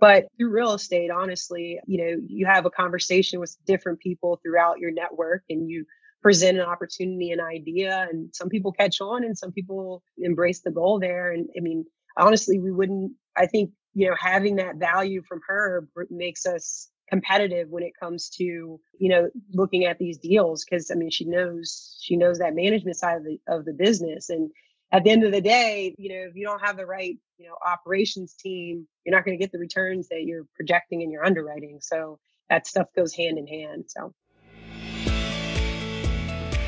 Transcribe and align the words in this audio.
But 0.00 0.26
through 0.36 0.50
real 0.50 0.74
estate, 0.74 1.10
honestly, 1.10 1.80
you 1.86 1.98
know, 1.98 2.16
you 2.26 2.46
have 2.46 2.66
a 2.66 2.70
conversation 2.70 3.40
with 3.40 3.56
different 3.66 4.00
people 4.00 4.40
throughout 4.42 4.78
your 4.78 4.92
network 4.92 5.42
and 5.50 5.68
you 5.68 5.84
present 6.22 6.58
an 6.58 6.64
opportunity, 6.64 7.32
an 7.32 7.40
idea, 7.40 8.06
and 8.10 8.30
some 8.34 8.48
people 8.48 8.72
catch 8.72 9.00
on 9.00 9.24
and 9.24 9.36
some 9.36 9.52
people 9.52 10.02
embrace 10.18 10.60
the 10.60 10.70
goal 10.70 11.00
there. 11.00 11.32
And 11.32 11.48
I 11.56 11.60
mean, 11.60 11.84
honestly, 12.16 12.58
we 12.58 12.72
wouldn't, 12.72 13.12
I 13.36 13.46
think, 13.46 13.70
you 13.94 14.08
know, 14.08 14.16
having 14.18 14.56
that 14.56 14.76
value 14.76 15.22
from 15.28 15.40
her 15.48 15.88
makes 16.10 16.46
us 16.46 16.88
competitive 17.08 17.68
when 17.70 17.82
it 17.82 17.92
comes 17.98 18.28
to 18.28 18.44
you 18.44 19.08
know 19.08 19.30
looking 19.54 19.86
at 19.86 19.98
these 19.98 20.18
deals 20.18 20.64
because 20.64 20.90
i 20.90 20.94
mean 20.94 21.10
she 21.10 21.24
knows 21.24 21.96
she 22.02 22.16
knows 22.16 22.38
that 22.38 22.54
management 22.54 22.96
side 22.96 23.16
of 23.16 23.24
the 23.24 23.40
of 23.48 23.64
the 23.64 23.72
business 23.72 24.28
and 24.28 24.50
at 24.92 25.04
the 25.04 25.10
end 25.10 25.24
of 25.24 25.32
the 25.32 25.40
day 25.40 25.94
you 25.98 26.08
know 26.08 26.28
if 26.28 26.34
you 26.34 26.44
don't 26.44 26.60
have 26.60 26.76
the 26.76 26.86
right 26.86 27.16
you 27.38 27.46
know 27.46 27.54
operations 27.66 28.34
team 28.34 28.86
you're 29.04 29.14
not 29.14 29.24
going 29.24 29.36
to 29.36 29.42
get 29.42 29.52
the 29.52 29.58
returns 29.58 30.08
that 30.08 30.24
you're 30.24 30.44
projecting 30.54 31.02
in 31.02 31.10
your 31.10 31.24
underwriting 31.24 31.78
so 31.80 32.18
that 32.48 32.66
stuff 32.66 32.86
goes 32.96 33.14
hand 33.14 33.38
in 33.38 33.46
hand 33.46 33.84
so 33.86 34.12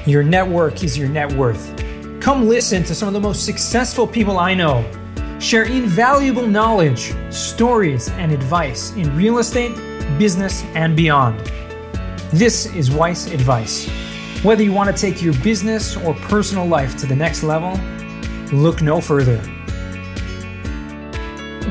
your 0.06 0.22
network 0.22 0.82
is 0.82 0.96
your 0.96 1.08
net 1.08 1.32
worth 1.32 1.74
come 2.20 2.48
listen 2.48 2.82
to 2.82 2.94
some 2.94 3.08
of 3.08 3.14
the 3.14 3.20
most 3.20 3.44
successful 3.44 4.06
people 4.06 4.38
i 4.38 4.54
know 4.54 4.84
share 5.38 5.64
invaluable 5.64 6.46
knowledge 6.46 7.14
stories 7.30 8.08
and 8.10 8.32
advice 8.32 8.92
in 8.92 9.14
real 9.16 9.38
estate 9.38 9.74
business, 10.18 10.62
and 10.74 10.94
beyond. 10.94 11.38
This 12.32 12.66
is 12.74 12.90
Weiss 12.90 13.30
Advice. 13.30 13.88
Whether 14.42 14.62
you 14.62 14.72
want 14.72 14.94
to 14.94 15.00
take 15.00 15.22
your 15.22 15.34
business 15.42 15.96
or 15.96 16.14
personal 16.14 16.66
life 16.66 16.96
to 16.98 17.06
the 17.06 17.16
next 17.16 17.42
level, 17.42 17.72
look 18.52 18.82
no 18.82 19.00
further. 19.00 19.40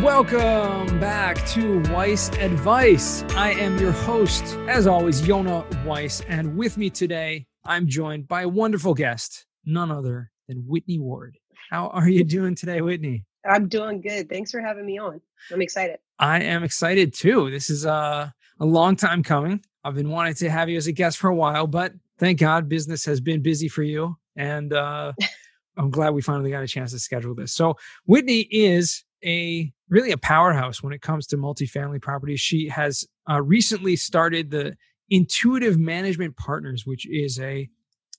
Welcome 0.02 1.00
back 1.00 1.46
to 1.48 1.82
Weiss 1.92 2.30
Advice. 2.38 3.24
I 3.36 3.52
am 3.52 3.78
your 3.80 3.92
host, 3.92 4.44
as 4.68 4.88
always, 4.88 5.28
Yonah 5.28 5.66
Weiss, 5.86 6.22
and 6.22 6.56
with 6.56 6.78
me 6.78 6.90
today, 6.90 7.48
I'm 7.66 7.88
joined 7.88 8.28
by 8.28 8.44
a 8.44 8.48
wonderful 8.48 8.94
guest, 8.94 9.46
none 9.66 9.92
other 9.92 10.32
than 10.48 10.64
Whitney 10.68 11.00
Ward. 11.00 11.38
How 11.70 11.88
are 11.90 12.08
you 12.08 12.24
doing 12.24 12.56
today, 12.56 12.82
Whitney? 12.82 13.26
I'm 13.46 13.68
doing 13.68 14.02
good. 14.02 14.30
Thanks 14.30 14.52
for 14.52 14.62
having 14.62 14.86
me 14.86 14.98
on. 14.98 15.20
I'm 15.52 15.62
excited. 15.62 16.00
I 16.18 16.42
am 16.42 16.64
excited 16.64 17.14
too. 17.14 17.52
This 17.52 17.70
is 17.70 17.86
uh, 17.86 18.30
a 18.60 18.66
long 18.66 18.96
time 18.96 19.24
coming. 19.24 19.62
I've 19.84 19.96
been 19.96 20.10
wanting 20.10 20.36
to 20.36 20.50
have 20.50 20.70
you 20.70 20.78
as 20.78 20.88
a 20.88 20.92
guest 20.92 21.18
for 21.18 21.30
a 21.30 21.36
while, 21.36 21.68
but 21.68 21.94
thank 22.18 22.40
God 22.40 22.70
business 22.70 23.06
has 23.06 23.20
been 23.20 23.42
busy 23.42 23.68
for 23.68 23.84
you. 23.84 24.18
And 24.36 24.74
uh, 24.74 25.14
I'm 25.80 25.90
glad 25.90 26.14
we 26.14 26.22
finally 26.22 26.52
got 26.52 26.64
a 26.64 26.68
chance 26.68 26.92
to 26.92 27.00
schedule 27.00 27.34
this. 27.34 27.54
So, 27.54 27.76
Whitney 28.06 28.42
is 28.52 29.04
a 29.24 29.72
really 29.90 30.12
a 30.12 30.18
powerhouse 30.18 30.84
when 30.84 30.94
it 30.94 31.02
comes 31.02 31.26
to 31.28 31.38
multifamily 31.38 32.02
properties. 32.02 32.42
She 32.42 32.68
has 32.68 33.06
uh, 33.30 33.42
recently 33.42 33.96
started 33.96 34.52
the 34.52 34.76
Intuitive 35.10 35.80
Management 35.80 36.38
Partners, 36.38 36.86
which 36.86 37.08
is 37.10 37.40
a 37.40 37.70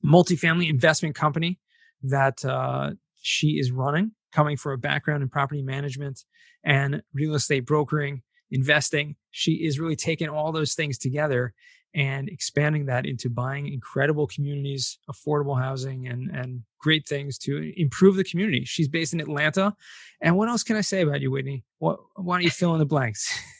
multifamily 0.04 0.68
investment 0.68 1.14
company 1.14 1.60
that 2.02 2.44
uh, 2.44 2.92
she 3.20 3.58
is 3.58 3.70
running 3.70 4.12
coming 4.32 4.56
from 4.56 4.72
a 4.72 4.78
background 4.78 5.22
in 5.22 5.28
property 5.28 5.62
management 5.62 6.24
and 6.64 7.02
real 7.12 7.34
estate 7.34 7.66
brokering, 7.66 8.22
investing. 8.50 9.16
She 9.30 9.52
is 9.52 9.80
really 9.80 9.96
taking 9.96 10.28
all 10.28 10.52
those 10.52 10.74
things 10.74 10.98
together 10.98 11.52
and 11.94 12.28
expanding 12.28 12.86
that 12.86 13.06
into 13.06 13.28
buying 13.28 13.72
incredible 13.72 14.26
communities, 14.26 14.98
affordable 15.10 15.58
housing, 15.60 16.08
and, 16.08 16.30
and 16.30 16.62
great 16.78 17.06
things 17.08 17.36
to 17.38 17.72
improve 17.76 18.16
the 18.16 18.24
community. 18.24 18.64
She's 18.64 18.88
based 18.88 19.12
in 19.12 19.20
Atlanta. 19.20 19.74
And 20.20 20.36
what 20.36 20.48
else 20.48 20.62
can 20.62 20.76
I 20.76 20.82
say 20.82 21.02
about 21.02 21.20
you, 21.20 21.30
Whitney? 21.30 21.64
What, 21.78 21.98
why 22.16 22.36
don't 22.36 22.44
you 22.44 22.50
fill 22.50 22.74
in 22.74 22.78
the 22.78 22.86
blanks? 22.86 23.32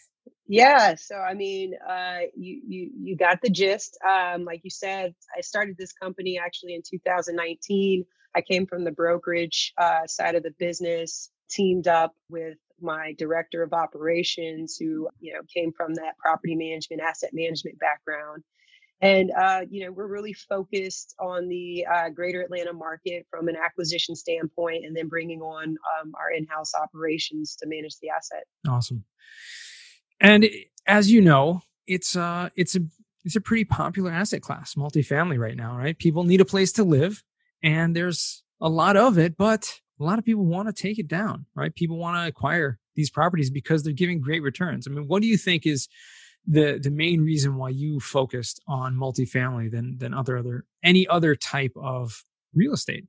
Yeah, 0.53 0.97
so 0.97 1.15
I 1.15 1.35
mean, 1.35 1.75
uh, 1.89 2.23
you 2.35 2.61
you 2.67 2.91
you 3.01 3.17
got 3.17 3.41
the 3.41 3.51
gist. 3.51 3.97
Um, 4.05 4.45
like 4.45 4.63
you 4.65 4.71
said, 4.71 5.15
I 5.37 5.43
started 5.43 5.77
this 5.79 5.93
company 5.93 6.41
actually 6.45 6.75
in 6.75 6.83
2019. 6.83 8.05
I 8.35 8.41
came 8.41 8.67
from 8.67 8.83
the 8.83 8.91
brokerage 8.91 9.73
uh, 9.79 10.09
side 10.09 10.35
of 10.35 10.43
the 10.43 10.51
business, 10.59 11.31
teamed 11.49 11.87
up 11.87 12.17
with 12.29 12.59
my 12.83 13.15
director 13.19 13.63
of 13.63 13.73
operations, 13.73 14.77
who 14.79 15.09
you 15.21 15.33
know 15.33 15.41
came 15.55 15.73
from 15.73 15.95
that 15.95 16.17
property 16.19 16.57
management, 16.57 17.03
asset 17.03 17.31
management 17.33 17.79
background. 17.79 18.43
And 19.03 19.31
uh, 19.31 19.63
you 19.71 19.85
know, 19.85 19.93
we're 19.93 20.09
really 20.09 20.35
focused 20.35 21.15
on 21.19 21.49
the 21.49 21.87
uh, 21.93 22.11
greater 22.11 22.43
Atlanta 22.43 22.73
market 22.73 23.27
from 23.31 23.49
an 23.49 23.57
acquisition 23.57 24.15
standpoint, 24.15 24.85
and 24.85 24.97
then 24.97 25.09
bringing 25.09 25.41
on 25.41 25.77
um, 26.01 26.13
our 26.19 26.31
in-house 26.31 26.73
operations 26.75 27.57
to 27.57 27.69
manage 27.69 27.97
the 28.03 28.11
asset. 28.11 28.45
Awesome. 28.69 29.05
And 30.21 30.47
as 30.87 31.11
you 31.11 31.23
know, 31.23 31.63
it's 31.87 32.15
uh, 32.15 32.51
it's 32.57 32.77
a 32.77 32.81
it's 33.25 33.37
a 33.37 33.41
pretty 33.41 33.65
popular 33.65 34.11
asset 34.11 34.43
class, 34.43 34.75
multifamily 34.75 35.39
right 35.39 35.57
now, 35.57 35.77
right? 35.77 35.99
People 35.99 36.25
need 36.25 36.41
a 36.41 36.47
place 36.47 36.73
to 36.73 36.85
live 36.85 37.23
and 37.63 37.95
there's 37.95 38.43
a 38.61 38.69
lot 38.69 38.97
of 38.97 39.19
it, 39.19 39.37
but 39.37 39.81
a 40.01 40.05
lot 40.05 40.19
of 40.19 40.25
people 40.25 40.45
want 40.45 40.69
to 40.69 40.83
take 40.83 40.99
it 40.99 41.09
down, 41.09 41.47
right? 41.55 41.75
People 41.75 41.99
want 41.99 42.17
to 42.17 42.27
acquire 42.27 42.79
these 42.97 43.11
properties 43.11 43.51
because 43.51 43.83
they're 43.83 43.93
giving 43.93 44.21
great 44.21 44.43
returns. 44.43 44.87
I 44.87 44.91
mean, 44.91 45.07
what 45.07 45.23
do 45.23 45.29
you 45.29 45.37
think 45.37 45.67
is 45.67 45.89
the 46.47 46.81
the 46.83 46.91
main 46.91 47.21
reason 47.21 47.57
why 47.57 47.69
you 47.69 48.01
focused 48.01 48.61
on 48.67 48.97
multifamily 48.97 49.71
than 49.71 49.99
than 49.99 50.15
other 50.15 50.39
other 50.39 50.65
any 50.83 51.07
other 51.07 51.35
type 51.35 51.73
of 51.77 52.25
real 52.55 52.73
estate? 52.73 53.05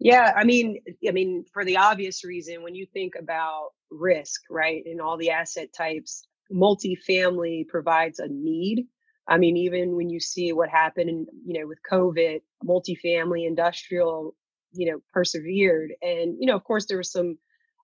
Yeah, 0.00 0.32
I 0.36 0.44
mean, 0.44 0.80
I 1.06 1.12
mean, 1.12 1.44
for 1.52 1.64
the 1.64 1.76
obvious 1.76 2.24
reason, 2.24 2.62
when 2.62 2.74
you 2.74 2.86
think 2.92 3.14
about 3.18 3.68
risk, 3.90 4.42
right, 4.50 4.82
and 4.86 5.00
all 5.00 5.16
the 5.16 5.30
asset 5.30 5.68
types, 5.76 6.26
multifamily 6.52 7.68
provides 7.68 8.18
a 8.18 8.26
need 8.28 8.86
I 9.26 9.38
mean, 9.38 9.56
even 9.56 9.96
when 9.96 10.10
you 10.10 10.20
see 10.20 10.52
what 10.52 10.68
happened, 10.68 11.28
you 11.46 11.58
know, 11.58 11.66
with 11.66 11.78
COVID, 11.90 12.40
multifamily, 12.64 13.46
industrial, 13.46 14.34
you 14.74 14.92
know, 14.92 15.00
persevered, 15.12 15.92
and 16.02 16.36
you 16.40 16.46
know, 16.46 16.56
of 16.56 16.64
course, 16.64 16.86
there 16.86 16.98
were 16.98 17.04
some 17.04 17.38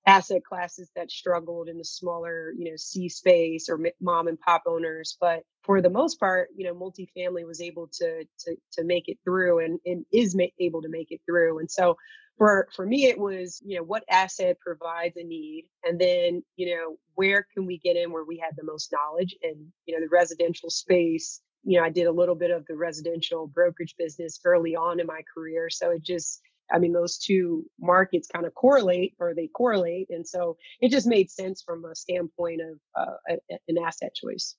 asset 0.06 0.43
classes 0.45 0.91
that 0.97 1.11
struggled 1.11 1.69
in 1.69 1.78
the 1.78 1.84
smaller, 1.84 2.53
you 2.59 2.67
know, 2.71 2.77
C 2.77 3.09
space 3.11 3.69
or 3.71 3.78
mom 4.01 4.28
and 4.28 4.41
pop 4.41 4.62
owners, 4.67 5.17
but 5.21 5.45
for 5.65 5.83
the 5.83 5.91
most 5.91 6.21
part, 6.21 6.49
you 6.56 6.65
know, 6.67 6.75
multifamily 6.75 7.47
was 7.47 7.61
able 7.62 7.89
to 7.95 8.25
to 8.41 8.56
to 8.75 8.84
make 8.84 9.09
it 9.09 9.19
through 9.25 9.61
and 9.65 9.81
and 9.87 10.06
is 10.12 10.37
ma- 10.37 10.45
able 10.61 10.83
to 10.83 10.91
make 10.91 11.12
it 11.12 11.21
through, 11.27 11.61
and 11.61 11.71
so 11.71 11.95
for 12.39 12.69
for 12.75 12.87
me 12.87 13.07
it 13.07 13.19
was 13.19 13.62
you 13.65 13.77
know 13.77 13.83
what 13.84 14.05
asset 14.11 14.59
provides 14.61 15.17
a 15.17 15.25
need 15.25 15.67
and 15.84 16.01
then 16.01 16.43
you 16.57 16.75
know 16.75 16.97
where 17.15 17.47
can 17.55 17.67
we 17.67 17.78
get 17.78 17.97
in 17.97 18.11
where 18.12 18.25
we 18.25 18.39
had 18.39 18.55
the 18.57 18.65
most 18.65 18.93
knowledge 18.93 19.37
and 19.43 19.57
you 19.87 19.95
know 19.95 20.01
the 20.05 20.11
residential 20.11 20.71
space 20.71 21.41
you 21.65 21.78
know 21.78 21.84
i 21.87 21.91
did 21.91 22.07
a 22.07 22.12
little 22.12 22.34
bit 22.34 22.51
of 22.51 22.67
the 22.67 22.77
residential 22.77 23.47
brokerage 23.47 23.95
business 23.99 24.41
early 24.45 24.75
on 24.77 25.01
in 25.01 25.07
my 25.07 25.21
career 25.34 25.71
so 25.71 25.91
it 25.91 26.03
just 26.03 26.43
i 26.73 26.79
mean 26.79 26.93
those 26.93 27.19
two 27.19 27.65
markets 27.81 28.29
kind 28.33 28.47
of 28.47 28.55
correlate 28.55 29.15
or 29.19 29.35
they 29.35 29.49
correlate 29.49 30.09
and 30.11 30.27
so 30.27 30.57
it 30.81 30.91
just 30.91 31.07
made 31.07 31.31
sense 31.31 31.63
from 31.63 31.85
a 31.85 31.95
standpoint 31.95 32.61
of 32.61 32.79
uh, 33.01 33.35
a, 33.51 33.59
an 33.69 33.79
asset 33.79 34.15
choice 34.15 34.57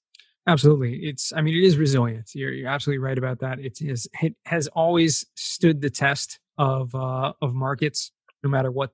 Absolutely. 0.48 0.96
It's, 1.04 1.32
I 1.36 1.42
mean, 1.42 1.54
it 1.54 1.64
is 1.64 1.78
resilient. 1.78 2.32
You're, 2.34 2.52
you're 2.52 2.68
absolutely 2.68 2.98
right 2.98 3.16
about 3.16 3.42
that. 3.42 3.60
It 3.60 3.80
is, 3.80 4.08
it 4.24 4.36
has 4.46 4.66
always 4.70 5.24
stood 5.36 5.82
the 5.82 5.90
test 5.92 6.40
of 6.58 6.94
uh, 6.96 7.34
of 7.42 7.54
markets, 7.54 8.12
no 8.44 8.50
matter 8.50 8.72
what 8.72 8.92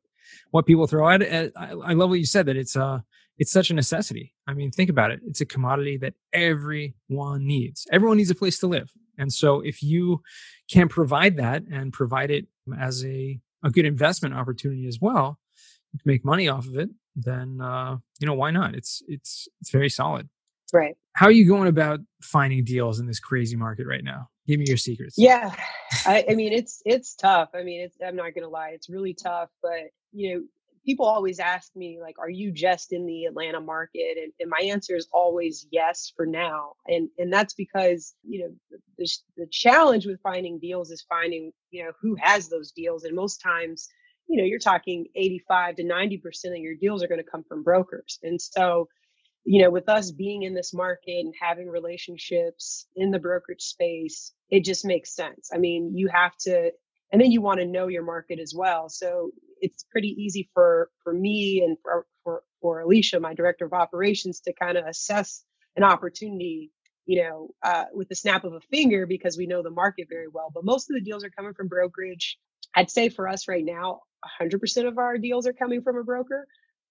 what 0.51 0.65
people 0.65 0.87
throw 0.87 1.09
at 1.09 1.21
it. 1.21 1.53
I, 1.55 1.71
I 1.71 1.93
love 1.93 2.09
what 2.09 2.19
you 2.19 2.25
said 2.25 2.45
that 2.47 2.57
it's 2.57 2.75
uh 2.75 2.99
it's 3.37 3.51
such 3.51 3.69
a 3.69 3.73
necessity. 3.73 4.33
I 4.47 4.53
mean, 4.53 4.71
think 4.71 4.89
about 4.89 5.11
it. 5.11 5.19
It's 5.27 5.41
a 5.41 5.45
commodity 5.45 5.97
that 5.97 6.15
everyone 6.33 7.45
needs. 7.45 7.85
Everyone 7.91 8.17
needs 8.17 8.31
a 8.31 8.35
place 8.35 8.57
to 8.59 8.67
live. 8.67 8.91
And 9.19 9.31
so 9.31 9.61
if 9.61 9.83
you 9.83 10.21
can 10.71 10.87
provide 10.87 11.37
that 11.37 11.63
and 11.71 11.93
provide 11.93 12.31
it 12.31 12.47
as 12.73 13.03
a, 13.05 13.39
a 13.63 13.69
good 13.69 13.85
investment 13.85 14.35
opportunity 14.35 14.87
as 14.87 14.99
well, 15.01 15.39
you 15.93 15.99
can 15.99 16.09
make 16.11 16.25
money 16.25 16.47
off 16.47 16.67
of 16.67 16.77
it, 16.77 16.89
then 17.15 17.59
uh, 17.61 17.97
you 18.19 18.27
know, 18.27 18.33
why 18.33 18.51
not? 18.51 18.75
It's 18.75 19.01
it's 19.07 19.47
it's 19.61 19.71
very 19.71 19.89
solid. 19.89 20.29
Right. 20.73 20.95
How 21.13 21.27
are 21.27 21.31
you 21.31 21.47
going 21.47 21.67
about 21.67 21.99
finding 22.21 22.63
deals 22.63 22.99
in 22.99 23.07
this 23.07 23.19
crazy 23.19 23.55
market 23.55 23.87
right 23.87 24.03
now? 24.03 24.29
Give 24.47 24.59
me 24.59 24.65
your 24.67 24.77
secrets. 24.77 25.15
Yeah, 25.17 25.53
I, 26.05 26.25
I 26.29 26.35
mean 26.35 26.53
it's 26.53 26.81
it's 26.85 27.15
tough. 27.15 27.49
I 27.53 27.63
mean, 27.63 27.81
it's 27.81 27.97
I'm 28.05 28.15
not 28.15 28.33
gonna 28.35 28.49
lie, 28.49 28.69
it's 28.69 28.89
really 28.89 29.13
tough. 29.13 29.49
But 29.61 29.91
you 30.13 30.33
know, 30.33 30.43
people 30.87 31.05
always 31.05 31.39
ask 31.39 31.75
me 31.75 31.99
like, 32.01 32.17
"Are 32.19 32.29
you 32.29 32.51
just 32.51 32.93
in 32.93 33.05
the 33.05 33.25
Atlanta 33.25 33.61
market?" 33.61 34.17
And, 34.23 34.33
and 34.39 34.49
my 34.49 34.65
answer 34.65 34.95
is 34.95 35.09
always 35.13 35.67
yes 35.71 36.13
for 36.15 36.25
now. 36.25 36.73
And 36.87 37.09
and 37.19 37.33
that's 37.33 37.53
because 37.55 38.15
you 38.23 38.41
know 38.41 38.79
the 38.97 39.09
the 39.37 39.47
challenge 39.51 40.07
with 40.07 40.21
finding 40.23 40.59
deals 40.59 40.91
is 40.91 41.05
finding 41.09 41.51
you 41.71 41.85
know 41.85 41.91
who 42.01 42.15
has 42.21 42.49
those 42.49 42.71
deals, 42.71 43.03
and 43.03 43.15
most 43.15 43.39
times 43.39 43.89
you 44.27 44.37
know 44.37 44.45
you're 44.45 44.59
talking 44.59 45.07
85 45.15 45.77
to 45.77 45.85
90 45.85 46.17
percent 46.19 46.55
of 46.55 46.61
your 46.61 46.75
deals 46.75 47.03
are 47.03 47.09
going 47.09 47.23
to 47.23 47.31
come 47.31 47.43
from 47.49 47.63
brokers, 47.63 48.19
and 48.23 48.41
so 48.41 48.87
you 49.45 49.63
know, 49.63 49.71
with 49.71 49.87
us 49.89 50.11
being 50.11 50.43
in 50.43 50.53
this 50.53 50.73
market 50.73 51.19
and 51.21 51.33
having 51.41 51.69
relationships 51.69 52.87
in 52.97 53.11
the 53.11 53.19
brokerage 53.19 53.61
space, 53.61 54.33
it 54.49 54.65
just 54.65 54.85
makes 54.85 55.15
sense. 55.15 55.51
I 55.53 55.57
mean, 55.57 55.93
you 55.95 56.09
have 56.09 56.35
to, 56.41 56.71
and 57.13 57.21
then 57.21 57.31
you 57.31 57.41
want 57.41 57.61
to 57.61 57.65
know 57.65 57.87
your 57.87 58.03
market 58.03 58.39
as 58.39 58.53
well. 58.53 58.89
So 58.89 59.31
it's 59.61 59.85
pretty 59.91 60.09
easy 60.09 60.49
for 60.53 60.89
for 61.03 61.13
me 61.13 61.63
and 61.65 61.77
for 61.83 62.05
for, 62.23 62.43
for 62.61 62.81
Alicia, 62.81 63.19
my 63.19 63.33
director 63.33 63.65
of 63.65 63.73
operations, 63.73 64.41
to 64.41 64.53
kind 64.53 64.77
of 64.77 64.85
assess 64.85 65.43
an 65.75 65.83
opportunity, 65.83 66.71
you 67.05 67.23
know, 67.23 67.49
uh, 67.63 67.85
with 67.93 68.09
the 68.09 68.15
snap 68.15 68.43
of 68.43 68.53
a 68.53 68.61
finger 68.71 69.05
because 69.05 69.37
we 69.37 69.47
know 69.47 69.63
the 69.63 69.69
market 69.69 70.07
very 70.09 70.27
well. 70.27 70.51
But 70.53 70.65
most 70.65 70.89
of 70.89 70.95
the 70.95 71.01
deals 71.01 71.23
are 71.23 71.29
coming 71.29 71.53
from 71.53 71.67
brokerage. 71.67 72.37
I'd 72.75 72.91
say 72.91 73.09
for 73.09 73.27
us 73.27 73.47
right 73.47 73.65
now, 73.65 74.01
100% 74.41 74.87
of 74.87 74.97
our 74.97 75.17
deals 75.17 75.47
are 75.47 75.53
coming 75.53 75.81
from 75.81 75.97
a 75.97 76.03
broker 76.03 76.47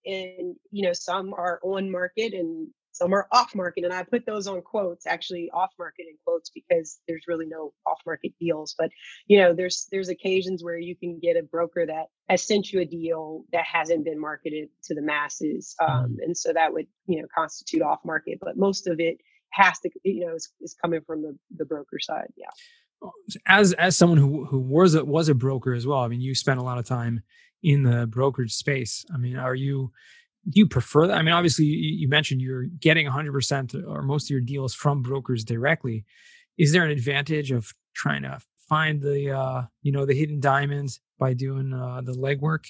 and 0.06 0.56
you 0.70 0.86
know 0.86 0.92
some 0.92 1.34
are 1.34 1.60
on 1.62 1.90
market 1.90 2.32
and 2.32 2.68
some 2.96 3.12
are 3.12 3.28
off 3.32 3.54
market 3.54 3.84
and 3.84 3.92
i 3.92 4.02
put 4.02 4.24
those 4.26 4.46
on 4.46 4.60
quotes 4.62 5.06
actually 5.06 5.50
off 5.52 5.70
market 5.78 6.06
in 6.08 6.16
quotes 6.24 6.50
because 6.50 6.98
there's 7.06 7.24
really 7.28 7.46
no 7.46 7.72
off 7.86 8.00
market 8.06 8.32
deals. 8.40 8.74
But 8.78 8.90
you 9.26 9.38
know 9.38 9.54
there's 9.54 9.86
there's 9.90 10.08
occasions 10.08 10.62
where 10.62 10.78
you 10.78 10.96
can 10.96 11.18
get 11.20 11.36
a 11.36 11.42
broker 11.42 11.86
that 11.86 12.06
has 12.28 12.46
sent 12.46 12.72
you 12.72 12.80
a 12.80 12.84
deal 12.84 13.44
that 13.52 13.64
hasn't 13.64 14.04
been 14.04 14.20
marketed 14.20 14.68
to 14.84 14.94
the 14.94 15.02
masses 15.02 15.74
um, 15.80 15.88
mm-hmm. 15.88 16.14
and 16.20 16.36
so 16.36 16.52
that 16.52 16.72
would 16.72 16.86
you 17.06 17.20
know 17.20 17.28
constitute 17.34 17.82
off 17.82 18.00
market. 18.04 18.38
But 18.40 18.56
most 18.56 18.86
of 18.86 19.00
it 19.00 19.18
has 19.50 19.78
to 19.80 19.90
you 20.04 20.26
know 20.26 20.34
is, 20.34 20.50
is 20.60 20.74
coming 20.74 21.00
from 21.06 21.22
the 21.22 21.36
the 21.56 21.64
broker 21.64 21.98
side 21.98 22.32
yeah. 22.36 22.46
As 23.46 23.72
as 23.74 23.96
someone 23.96 24.18
who 24.18 24.46
who 24.46 24.58
was 24.58 24.94
a 24.94 25.04
was 25.04 25.28
a 25.28 25.34
broker 25.34 25.74
as 25.74 25.86
well 25.86 26.00
i 26.00 26.08
mean 26.08 26.20
you 26.20 26.34
spent 26.34 26.58
a 26.58 26.62
lot 26.62 26.78
of 26.78 26.86
time 26.86 27.22
in 27.62 27.82
the 27.82 28.06
brokerage 28.06 28.54
space. 28.54 29.04
I 29.12 29.18
mean 29.18 29.36
are 29.36 29.54
you 29.54 29.92
do 30.48 30.60
you 30.60 30.66
prefer 30.66 31.06
that? 31.06 31.16
I 31.16 31.22
mean, 31.22 31.34
obviously, 31.34 31.64
you 31.64 32.08
mentioned 32.08 32.40
you're 32.40 32.64
getting 32.64 33.06
100% 33.06 33.86
or 33.88 34.02
most 34.02 34.26
of 34.26 34.30
your 34.30 34.40
deals 34.40 34.74
from 34.74 35.02
brokers 35.02 35.44
directly. 35.44 36.04
Is 36.58 36.72
there 36.72 36.84
an 36.84 36.90
advantage 36.90 37.50
of 37.50 37.72
trying 37.94 38.22
to 38.22 38.38
find 38.68 39.00
the, 39.00 39.32
uh, 39.32 39.62
you 39.82 39.92
know, 39.92 40.06
the 40.06 40.14
hidden 40.14 40.40
diamonds 40.40 41.00
by 41.18 41.34
doing 41.34 41.72
uh, 41.72 42.00
the 42.02 42.12
legwork? 42.12 42.64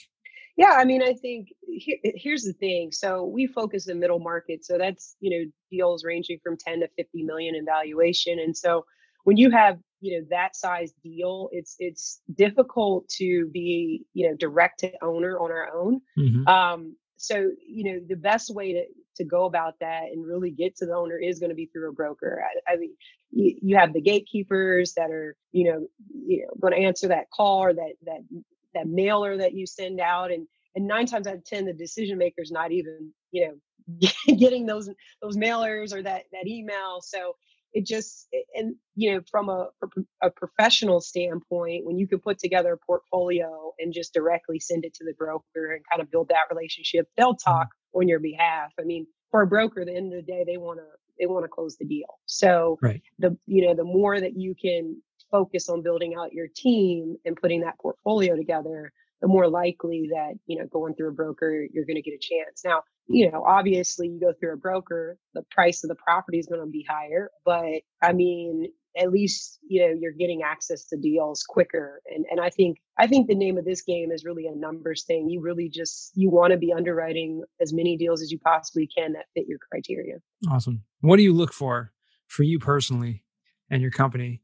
Yeah, 0.56 0.72
I 0.72 0.84
mean, 0.84 1.02
I 1.02 1.12
think 1.12 1.48
here's 1.68 2.42
the 2.42 2.54
thing. 2.54 2.90
So 2.90 3.24
we 3.24 3.46
focus 3.46 3.84
the 3.84 3.94
middle 3.94 4.18
market, 4.18 4.64
so 4.64 4.78
that's 4.78 5.14
you 5.20 5.30
know 5.30 5.50
deals 5.70 6.02
ranging 6.02 6.38
from 6.42 6.56
10 6.56 6.80
to 6.80 6.88
50 6.96 7.24
million 7.24 7.54
in 7.54 7.66
valuation, 7.66 8.38
and 8.38 8.56
so 8.56 8.86
when 9.24 9.36
you 9.36 9.50
have 9.50 9.78
you 10.00 10.18
know 10.18 10.26
that 10.30 10.56
size 10.56 10.94
deal, 11.02 11.50
it's 11.52 11.76
it's 11.78 12.20
difficult 12.34 13.06
to 13.18 13.50
be 13.52 14.04
you 14.14 14.28
know 14.28 14.36
direct 14.36 14.80
to 14.80 14.92
owner 15.02 15.38
on 15.38 15.50
our 15.50 15.68
own. 15.76 16.00
Mm-hmm. 16.18 16.48
Um, 16.48 16.96
so 17.16 17.50
you 17.66 17.84
know 17.84 18.00
the 18.08 18.16
best 18.16 18.54
way 18.54 18.72
to 18.72 18.84
to 19.16 19.24
go 19.24 19.46
about 19.46 19.74
that 19.80 20.04
and 20.12 20.26
really 20.26 20.50
get 20.50 20.76
to 20.76 20.86
the 20.86 20.94
owner 20.94 21.16
is 21.16 21.38
going 21.38 21.50
to 21.50 21.56
be 21.56 21.66
through 21.66 21.88
a 21.88 21.92
broker. 21.92 22.42
I, 22.44 22.74
I 22.74 22.76
mean, 22.76 22.94
you, 23.30 23.56
you, 23.62 23.76
have 23.76 23.94
the 23.94 24.00
gatekeepers 24.00 24.92
that 24.94 25.10
are 25.10 25.34
you 25.52 25.72
know 25.72 25.86
you 26.26 26.42
know 26.42 26.54
going 26.60 26.74
to 26.74 26.86
answer 26.86 27.08
that 27.08 27.30
call 27.30 27.64
or 27.64 27.72
that 27.72 27.94
that 28.04 28.20
that 28.74 28.86
mailer 28.86 29.38
that 29.38 29.54
you 29.54 29.66
send 29.66 30.00
out, 30.00 30.30
and 30.30 30.46
and 30.74 30.86
nine 30.86 31.06
times 31.06 31.26
out 31.26 31.34
of 31.34 31.44
ten 31.44 31.64
the 31.64 31.72
decision 31.72 32.18
makers 32.18 32.50
not 32.50 32.72
even 32.72 33.10
you 33.32 33.48
know 33.48 33.98
getting 34.36 34.66
those 34.66 34.90
those 35.22 35.36
mailers 35.36 35.94
or 35.94 36.02
that 36.02 36.24
that 36.32 36.46
email. 36.46 37.00
So 37.00 37.36
it 37.76 37.84
just 37.84 38.26
and 38.54 38.74
you 38.94 39.12
know 39.12 39.20
from 39.30 39.50
a 39.50 39.68
a 40.22 40.30
professional 40.30 41.00
standpoint 41.00 41.84
when 41.84 41.98
you 41.98 42.08
can 42.08 42.18
put 42.18 42.38
together 42.38 42.72
a 42.72 42.78
portfolio 42.78 43.72
and 43.78 43.92
just 43.92 44.14
directly 44.14 44.58
send 44.58 44.84
it 44.84 44.94
to 44.94 45.04
the 45.04 45.12
broker 45.18 45.72
and 45.74 45.84
kind 45.90 46.00
of 46.00 46.10
build 46.10 46.28
that 46.28 46.48
relationship 46.50 47.06
they'll 47.16 47.34
mm-hmm. 47.34 47.50
talk 47.50 47.68
on 47.94 48.08
your 48.08 48.18
behalf 48.18 48.72
i 48.80 48.82
mean 48.82 49.06
for 49.30 49.42
a 49.42 49.46
broker 49.46 49.82
at 49.82 49.88
the 49.88 49.94
end 49.94 50.12
of 50.12 50.24
the 50.24 50.32
day 50.32 50.42
they 50.46 50.56
want 50.56 50.78
to 50.78 50.86
they 51.20 51.26
want 51.26 51.44
to 51.44 51.48
close 51.48 51.76
the 51.76 51.84
deal 51.84 52.18
so 52.24 52.78
right. 52.80 53.02
the 53.18 53.36
you 53.46 53.66
know 53.66 53.74
the 53.74 53.84
more 53.84 54.18
that 54.18 54.38
you 54.38 54.54
can 54.54 54.96
focus 55.30 55.68
on 55.68 55.82
building 55.82 56.14
out 56.18 56.32
your 56.32 56.46
team 56.56 57.16
and 57.26 57.36
putting 57.36 57.60
that 57.60 57.78
portfolio 57.78 58.36
together 58.36 58.90
the 59.20 59.28
more 59.28 59.48
likely 59.48 60.08
that 60.10 60.32
you 60.46 60.58
know 60.58 60.66
going 60.66 60.94
through 60.94 61.08
a 61.08 61.12
broker 61.12 61.66
you're 61.74 61.84
going 61.84 61.96
to 61.96 62.02
get 62.02 62.14
a 62.14 62.18
chance 62.18 62.62
now 62.64 62.82
you 63.08 63.30
know, 63.30 63.44
obviously 63.46 64.08
you 64.08 64.20
go 64.20 64.32
through 64.38 64.54
a 64.54 64.56
broker, 64.56 65.18
the 65.34 65.42
price 65.50 65.84
of 65.84 65.88
the 65.88 65.94
property 65.94 66.38
is 66.38 66.46
going 66.46 66.60
to 66.60 66.66
be 66.66 66.84
higher, 66.88 67.30
but 67.44 67.82
I 68.02 68.12
mean, 68.12 68.66
at 68.98 69.12
least, 69.12 69.58
you 69.68 69.82
know, 69.82 69.94
you're 70.00 70.12
getting 70.12 70.42
access 70.42 70.86
to 70.86 70.96
deals 70.96 71.44
quicker. 71.46 72.00
And, 72.06 72.24
and 72.30 72.40
I 72.40 72.48
think, 72.48 72.78
I 72.98 73.06
think 73.06 73.28
the 73.28 73.34
name 73.34 73.58
of 73.58 73.66
this 73.66 73.82
game 73.82 74.10
is 74.10 74.24
really 74.24 74.46
a 74.46 74.56
numbers 74.56 75.04
thing. 75.04 75.28
You 75.28 75.42
really 75.42 75.68
just, 75.68 76.12
you 76.14 76.30
want 76.30 76.52
to 76.52 76.56
be 76.56 76.72
underwriting 76.72 77.42
as 77.60 77.74
many 77.74 77.98
deals 77.98 78.22
as 78.22 78.32
you 78.32 78.38
possibly 78.38 78.88
can 78.96 79.12
that 79.12 79.26
fit 79.34 79.44
your 79.46 79.58
criteria. 79.70 80.16
Awesome. 80.50 80.82
What 81.02 81.18
do 81.18 81.22
you 81.22 81.34
look 81.34 81.52
for, 81.52 81.92
for 82.26 82.42
you 82.42 82.58
personally 82.58 83.22
and 83.70 83.82
your 83.82 83.90
company, 83.90 84.40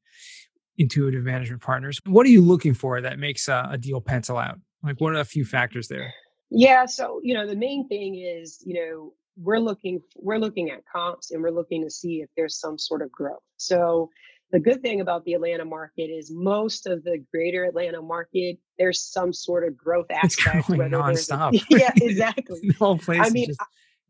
intuitive 0.77 1.25
management 1.25 1.63
partners? 1.63 1.99
What 2.05 2.27
are 2.27 2.31
you 2.31 2.43
looking 2.43 2.75
for 2.75 3.01
that 3.01 3.19
makes 3.19 3.49
a, 3.49 3.71
a 3.73 3.79
deal 3.79 4.03
pencil 4.03 4.37
out? 4.37 4.59
Like, 4.83 5.01
what 5.01 5.15
are 5.15 5.21
a 5.21 5.25
few 5.25 5.47
factors 5.47 5.89
there? 5.89 6.13
Yeah, 6.55 6.87
so 6.87 7.21
you 7.23 7.35
know 7.35 7.47
the 7.47 7.57
main 7.57 7.89
thing 7.89 8.17
is 8.17 8.63
you 8.65 8.75
know 8.75 9.13
we're 9.37 9.59
looking 9.59 10.01
we're 10.17 10.39
looking 10.39 10.71
at 10.71 10.81
comps 10.91 11.31
and 11.31 11.43
we're 11.43 11.51
looking 11.51 11.83
to 11.83 11.91
see 11.91 12.21
if 12.21 12.29
there's 12.37 12.59
some 12.59 12.79
sort 12.79 13.03
of 13.03 13.11
growth. 13.11 13.43
So 13.57 14.11
the 14.51 14.61
good 14.61 14.83
thing 14.83 15.01
about 15.01 15.25
the 15.25 15.33
Atlanta 15.33 15.65
market 15.65 16.11
is 16.11 16.31
most 16.31 16.87
of 16.87 17.03
the 17.05 17.25
greater 17.33 17.65
Atlanta 17.65 18.03
market 18.03 18.59
there's 18.79 19.01
some 19.01 19.33
sort 19.33 19.67
of 19.67 19.77
growth 19.77 20.11
aspect. 20.11 20.57
It's 20.57 20.69
going 20.69 20.91
nonstop. 20.91 21.55
A, 21.55 21.65
yeah, 21.71 21.91
exactly. 21.97 22.61
the 22.63 22.75
whole 22.79 22.99
place 22.99 23.21
I 23.23 23.31
mean, 23.31 23.55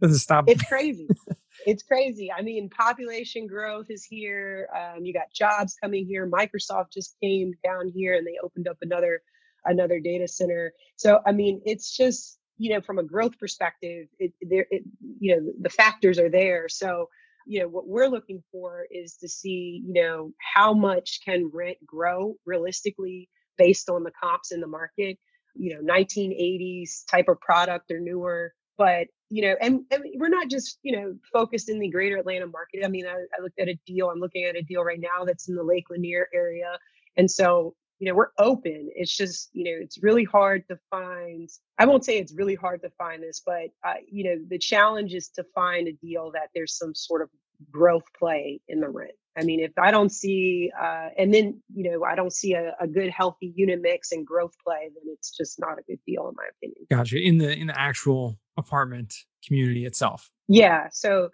doesn't 0.01 0.19
stop. 0.19 0.49
It's 0.49 0.65
crazy. 0.65 1.07
it's 1.67 1.85
crazy. 1.85 2.33
I 2.37 2.43
mean, 2.43 2.71
population 2.71 3.47
growth 3.47 3.87
is 3.89 4.05
here. 4.05 4.69
Um, 4.77 5.05
you 5.05 5.13
got 5.13 5.33
jobs 5.33 5.77
coming 5.81 6.07
here. 6.07 6.29
Microsoft 6.29 6.93
just 6.93 7.15
came 7.23 7.53
down 7.65 7.93
here 7.95 8.15
and 8.15 8.27
they 8.27 8.37
opened 8.43 8.67
up 8.67 8.79
another 8.83 9.23
another 9.65 10.01
data 10.01 10.29
center. 10.29 10.73
So, 10.97 11.21
I 11.27 11.33
mean, 11.33 11.61
it's 11.65 11.97
just, 11.97 12.39
you 12.59 12.71
know, 12.71 12.81
from 12.81 12.99
a 12.99 13.03
growth 13.03 13.39
perspective, 13.39 14.09
it, 14.19 14.33
there, 14.41 14.67
it, 14.71 14.83
you 15.19 15.37
know, 15.37 15.53
the 15.61 15.71
factors 15.71 16.19
are 16.19 16.31
there. 16.31 16.69
So, 16.69 17.09
you 17.47 17.61
know, 17.61 17.69
what 17.69 17.89
we're 17.89 18.09
looking 18.09 18.43
for 18.53 18.87
is 18.91 19.17
to 19.17 19.29
see, 19.29 19.83
you 19.85 19.95
know, 19.95 20.33
how 20.55 20.73
much 20.73 21.21
can 21.25 21.51
rent 21.53 21.79
grow 21.85 22.37
realistically 22.47 23.29
based 23.59 23.89
on 23.89 24.05
the 24.05 24.13
comps 24.23 24.53
in 24.53 24.61
the 24.61 24.67
market, 24.67 25.19
you 25.55 25.75
know, 25.75 25.93
1980s 25.93 27.05
type 27.11 27.29
of 27.29 27.41
product 27.41 27.91
or 27.91 28.01
newer. 28.01 28.53
But, 28.79 29.09
you 29.29 29.43
know, 29.43 29.55
and, 29.61 29.81
and 29.91 30.05
we're 30.17 30.29
not 30.29 30.49
just, 30.49 30.79
you 30.83 30.97
know, 30.97 31.15
focused 31.33 31.69
in 31.69 31.79
the 31.79 31.91
greater 31.91 32.17
Atlanta 32.17 32.47
market. 32.47 32.85
I 32.85 32.89
mean, 32.89 33.07
I, 33.07 33.13
I 33.13 33.43
looked 33.43 33.59
at 33.59 33.69
a 33.69 33.79
deal, 33.87 34.09
I'm 34.09 34.21
looking 34.21 34.45
at 34.45 34.57
a 34.57 34.63
deal 34.63 34.83
right 34.83 35.01
now 35.01 35.25
that's 35.25 35.49
in 35.49 35.55
the 35.55 35.63
Lake 35.63 35.91
Lanier 35.91 36.29
area. 36.35 36.79
And 37.17 37.31
so 37.31 37.75
you 38.03 38.09
know, 38.09 38.17
we're 38.17 38.33
open. 38.37 38.91
It's 38.97 39.17
just, 39.17 39.51
you 39.53 39.63
know, 39.63 39.79
it's 39.81 40.03
really 40.03 40.25
hard 40.25 40.67
to 40.67 40.77
find. 40.91 41.49
I 41.79 41.87
won't 41.87 42.05
say 42.05 42.19
it's 42.19 42.35
really 42.35 42.57
hard 42.57 42.83
to 42.83 42.91
find 42.99 43.23
this, 43.23 43.41
but, 43.47 43.69
uh, 43.87 43.95
you 44.11 44.25
know, 44.25 44.45
the 44.49 44.59
challenge 44.59 45.15
is 45.15 45.29
to 45.37 45.45
find 45.55 45.87
a 45.87 45.93
deal 45.93 46.33
that 46.33 46.49
there's 46.53 46.77
some 46.77 46.97
sort 46.97 47.23
of 47.23 47.29
growth 47.71 48.03
play 48.19 48.61
in 48.67 48.81
the 48.81 48.89
rent. 48.89 49.13
I 49.39 49.45
mean, 49.45 49.61
if 49.61 49.71
I 49.79 49.93
don't 49.93 50.11
see, 50.11 50.73
uh, 50.77 51.11
and 51.17 51.33
then, 51.33 51.63
you 51.73 51.93
know, 51.93 52.03
I 52.03 52.17
don't 52.17 52.33
see 52.33 52.55
a, 52.55 52.75
a, 52.81 52.89
good, 52.89 53.09
healthy 53.09 53.53
unit 53.55 53.79
mix 53.81 54.11
and 54.11 54.27
growth 54.27 54.55
play, 54.67 54.81
then 54.93 55.05
it's 55.07 55.31
just 55.31 55.61
not 55.61 55.79
a 55.79 55.83
good 55.87 56.01
deal, 56.05 56.29
in 56.29 56.35
my 56.37 56.49
opinion. 56.57 56.87
Gotcha. 56.91 57.25
In 57.25 57.39
the 57.39 57.57
in 57.57 57.69
the 57.69 57.81
actual 57.81 58.37
apartment 58.57 59.15
community 59.47 59.87
itself. 59.87 60.29
Yeah. 60.49 60.89
So, 60.91 61.31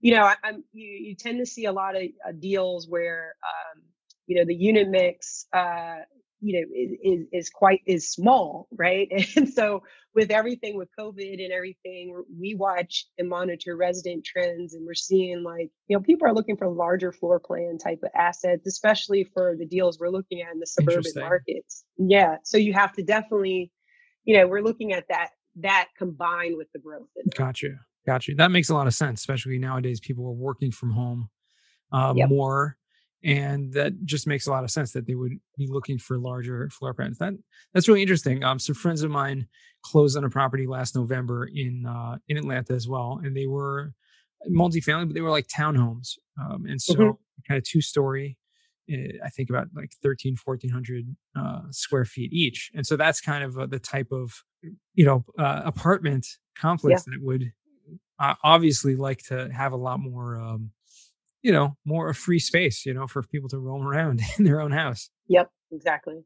you 0.00 0.14
know, 0.14 0.22
I, 0.22 0.36
am 0.44 0.62
you, 0.72 0.86
you 0.88 1.16
tend 1.16 1.40
to 1.40 1.46
see 1.46 1.64
a 1.64 1.72
lot 1.72 1.96
of 1.96 2.02
uh, 2.02 2.30
deals 2.38 2.88
where 2.88 3.34
um, 3.42 3.82
you 4.26 4.38
know 4.38 4.44
the 4.46 4.54
unit 4.54 4.88
mix 4.88 5.46
uh, 5.52 5.96
you 6.42 6.60
know 6.60 6.66
is, 7.02 7.26
is 7.32 7.50
quite 7.50 7.80
is 7.86 8.10
small 8.10 8.68
right? 8.76 9.08
And 9.36 9.48
so 9.48 9.82
with 10.14 10.30
everything 10.30 10.76
with 10.76 10.88
covid 10.98 11.42
and 11.42 11.52
everything 11.52 12.22
we 12.38 12.54
watch 12.54 13.06
and 13.18 13.28
monitor 13.28 13.76
resident 13.76 14.24
trends 14.24 14.74
and 14.74 14.84
we're 14.86 14.94
seeing 14.94 15.42
like 15.42 15.70
you 15.88 15.96
know 15.96 16.02
people 16.02 16.26
are 16.26 16.34
looking 16.34 16.56
for 16.56 16.68
larger 16.68 17.12
floor 17.12 17.40
plan 17.40 17.78
type 17.78 18.00
of 18.02 18.10
assets 18.14 18.66
especially 18.66 19.24
for 19.32 19.56
the 19.58 19.66
deals 19.66 19.98
we're 19.98 20.10
looking 20.10 20.42
at 20.42 20.52
in 20.52 20.60
the 20.60 20.66
suburban 20.66 21.12
markets. 21.16 21.84
Yeah 21.96 22.36
so 22.44 22.58
you 22.58 22.72
have 22.72 22.92
to 22.94 23.02
definitely 23.02 23.72
you 24.24 24.36
know 24.36 24.46
we're 24.46 24.62
looking 24.62 24.92
at 24.92 25.04
that 25.08 25.30
that 25.56 25.88
combined 25.96 26.56
with 26.56 26.68
the 26.72 26.80
growth 26.80 27.08
gotcha 27.36 27.68
gotcha. 28.06 28.34
That 28.34 28.50
makes 28.50 28.68
a 28.68 28.74
lot 28.74 28.86
of 28.86 28.94
sense 28.94 29.20
especially 29.20 29.58
nowadays 29.58 30.00
people 30.00 30.26
are 30.26 30.32
working 30.32 30.72
from 30.72 30.90
home 30.90 31.30
uh, 31.92 32.14
yep. 32.16 32.28
more 32.28 32.76
and 33.24 33.72
that 33.72 34.04
just 34.04 34.26
makes 34.26 34.46
a 34.46 34.50
lot 34.50 34.64
of 34.64 34.70
sense 34.70 34.92
that 34.92 35.06
they 35.06 35.14
would 35.14 35.38
be 35.56 35.66
looking 35.68 35.98
for 35.98 36.18
larger 36.18 36.68
floor 36.70 36.94
plans. 36.94 37.18
That 37.18 37.34
that's 37.72 37.88
really 37.88 38.02
interesting. 38.02 38.42
Um, 38.42 38.58
some 38.58 38.74
friends 38.74 39.02
of 39.02 39.10
mine 39.10 39.46
closed 39.82 40.16
on 40.16 40.24
a 40.24 40.30
property 40.30 40.66
last 40.66 40.96
November 40.96 41.48
in 41.52 41.86
uh, 41.86 42.18
in 42.28 42.36
Atlanta 42.36 42.72
as 42.72 42.88
well, 42.88 43.20
and 43.22 43.36
they 43.36 43.46
were 43.46 43.92
multifamily, 44.50 45.06
but 45.06 45.14
they 45.14 45.20
were 45.20 45.30
like 45.30 45.46
townhomes, 45.46 46.18
um, 46.40 46.66
and 46.66 46.80
so 46.80 46.94
mm-hmm. 46.94 47.10
kind 47.48 47.58
of 47.58 47.64
two 47.64 47.80
story. 47.80 48.36
Eh, 48.90 49.12
I 49.24 49.28
think 49.30 49.50
about 49.50 49.68
like 49.74 49.92
13, 50.02 50.36
1400 50.42 51.16
uh, 51.38 51.60
square 51.70 52.04
feet 52.04 52.32
each. 52.32 52.70
And 52.74 52.86
so 52.86 52.96
that's 52.96 53.20
kind 53.20 53.44
of 53.44 53.58
uh, 53.58 53.66
the 53.66 53.78
type 53.78 54.10
of, 54.10 54.32
you 54.94 55.04
know, 55.04 55.24
uh, 55.38 55.62
apartment 55.64 56.26
complex 56.58 57.04
yeah. 57.06 57.14
that 57.14 57.24
would 57.24 57.52
uh, 58.18 58.34
obviously 58.42 58.96
like 58.96 59.18
to 59.28 59.50
have 59.52 59.72
a 59.72 59.76
lot 59.76 60.00
more 60.00 60.38
um, 60.38 60.70
you 61.42 61.52
know, 61.52 61.76
more 61.84 62.08
a 62.08 62.14
free 62.14 62.38
space, 62.38 62.86
you 62.86 62.94
know, 62.94 63.06
for 63.06 63.22
people 63.22 63.48
to 63.50 63.58
roam 63.58 63.86
around 63.86 64.20
in 64.38 64.44
their 64.44 64.60
own 64.60 64.72
house. 64.72 65.10
Yep, 65.28 65.50
exactly. 65.70 66.22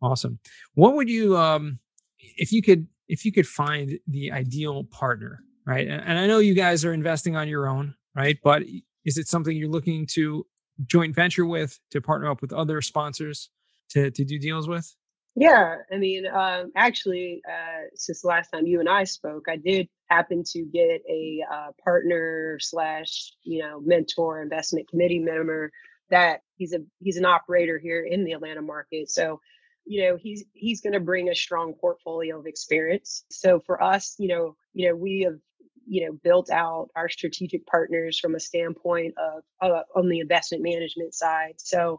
Awesome. 0.00 0.38
What 0.74 0.94
would 0.94 1.08
you 1.08 1.36
um 1.36 1.78
if 2.18 2.52
you 2.52 2.62
could 2.62 2.86
if 3.08 3.24
you 3.24 3.32
could 3.32 3.46
find 3.46 3.98
the 4.06 4.32
ideal 4.32 4.84
partner 4.84 5.40
right? 5.66 5.86
And, 5.86 6.02
and 6.02 6.18
I 6.18 6.26
know 6.26 6.38
you 6.38 6.54
guys 6.54 6.84
are 6.84 6.92
investing 6.92 7.36
on 7.36 7.48
your 7.48 7.68
own, 7.68 7.94
right? 8.14 8.38
But 8.42 8.62
is 9.04 9.18
it 9.18 9.28
something 9.28 9.56
you're 9.56 9.68
looking 9.68 10.06
to 10.12 10.46
joint 10.86 11.14
venture 11.14 11.46
with, 11.46 11.78
to 11.90 12.00
partner 12.00 12.30
up 12.30 12.40
with 12.40 12.52
other 12.52 12.80
sponsors 12.80 13.50
to 13.90 14.10
to 14.10 14.24
do 14.24 14.38
deals 14.38 14.68
with? 14.68 14.94
Yeah, 15.34 15.76
I 15.90 15.96
mean, 15.96 16.26
um, 16.26 16.72
actually, 16.76 17.40
uh, 17.48 17.86
since 17.94 18.20
the 18.20 18.28
last 18.28 18.50
time 18.50 18.66
you 18.66 18.80
and 18.80 18.88
I 18.88 19.04
spoke, 19.04 19.46
I 19.48 19.56
did 19.56 19.88
happen 20.10 20.42
to 20.52 20.62
get 20.64 21.00
a 21.08 21.42
uh, 21.50 21.68
partner 21.82 22.58
slash, 22.60 23.32
you 23.42 23.62
know, 23.62 23.80
mentor 23.80 24.42
investment 24.42 24.88
committee 24.90 25.20
member 25.20 25.70
that 26.10 26.40
he's 26.56 26.74
a 26.74 26.80
he's 26.98 27.16
an 27.16 27.24
operator 27.24 27.78
here 27.78 28.04
in 28.04 28.24
the 28.24 28.32
Atlanta 28.32 28.60
market. 28.60 29.10
So, 29.10 29.40
you 29.86 30.02
know, 30.02 30.16
he's 30.20 30.44
he's 30.52 30.82
going 30.82 30.92
to 30.92 31.00
bring 31.00 31.30
a 31.30 31.34
strong 31.34 31.72
portfolio 31.80 32.38
of 32.38 32.46
experience. 32.46 33.24
So 33.30 33.58
for 33.60 33.82
us, 33.82 34.14
you 34.18 34.28
know, 34.28 34.56
you 34.74 34.88
know, 34.88 34.94
we 34.96 35.22
have 35.22 35.38
you 35.86 36.06
know 36.06 36.12
built 36.22 36.50
out 36.50 36.90
our 36.94 37.08
strategic 37.08 37.66
partners 37.66 38.18
from 38.18 38.34
a 38.34 38.40
standpoint 38.40 39.14
of 39.16 39.42
uh, 39.62 39.82
on 39.96 40.10
the 40.10 40.20
investment 40.20 40.62
management 40.62 41.14
side. 41.14 41.54
So 41.56 41.98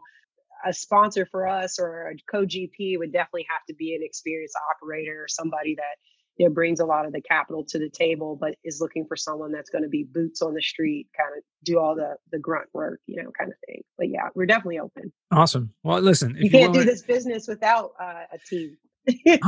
a 0.64 0.72
sponsor 0.72 1.26
for 1.26 1.46
us 1.46 1.78
or 1.78 2.08
a 2.08 2.16
co-GP 2.30 2.98
would 2.98 3.12
definitely 3.12 3.46
have 3.50 3.64
to 3.68 3.74
be 3.74 3.94
an 3.94 4.02
experienced 4.02 4.56
operator 4.70 5.24
or 5.24 5.28
somebody 5.28 5.74
that 5.76 5.96
you 6.36 6.46
know 6.46 6.52
brings 6.52 6.80
a 6.80 6.86
lot 6.86 7.06
of 7.06 7.12
the 7.12 7.20
capital 7.20 7.64
to 7.68 7.78
the 7.78 7.88
table, 7.88 8.36
but 8.40 8.56
is 8.64 8.80
looking 8.80 9.06
for 9.06 9.16
someone 9.16 9.52
that's 9.52 9.70
going 9.70 9.84
to 9.84 9.88
be 9.88 10.04
boots 10.04 10.42
on 10.42 10.54
the 10.54 10.62
street, 10.62 11.08
kind 11.16 11.30
of 11.36 11.42
do 11.64 11.78
all 11.78 11.94
the 11.94 12.16
the 12.32 12.38
grunt 12.38 12.68
work, 12.72 13.00
you 13.06 13.22
know, 13.22 13.30
kind 13.38 13.50
of 13.50 13.56
thing. 13.66 13.82
But 13.96 14.08
yeah, 14.08 14.28
we're 14.34 14.46
definitely 14.46 14.80
open. 14.80 15.12
Awesome. 15.30 15.72
Well, 15.82 16.00
listen, 16.00 16.36
you 16.38 16.50
can't 16.50 16.74
do 16.74 16.84
this 16.84 17.02
business 17.02 17.46
without 17.46 17.92
uh, 18.00 18.24
a 18.32 18.38
team. 18.48 18.76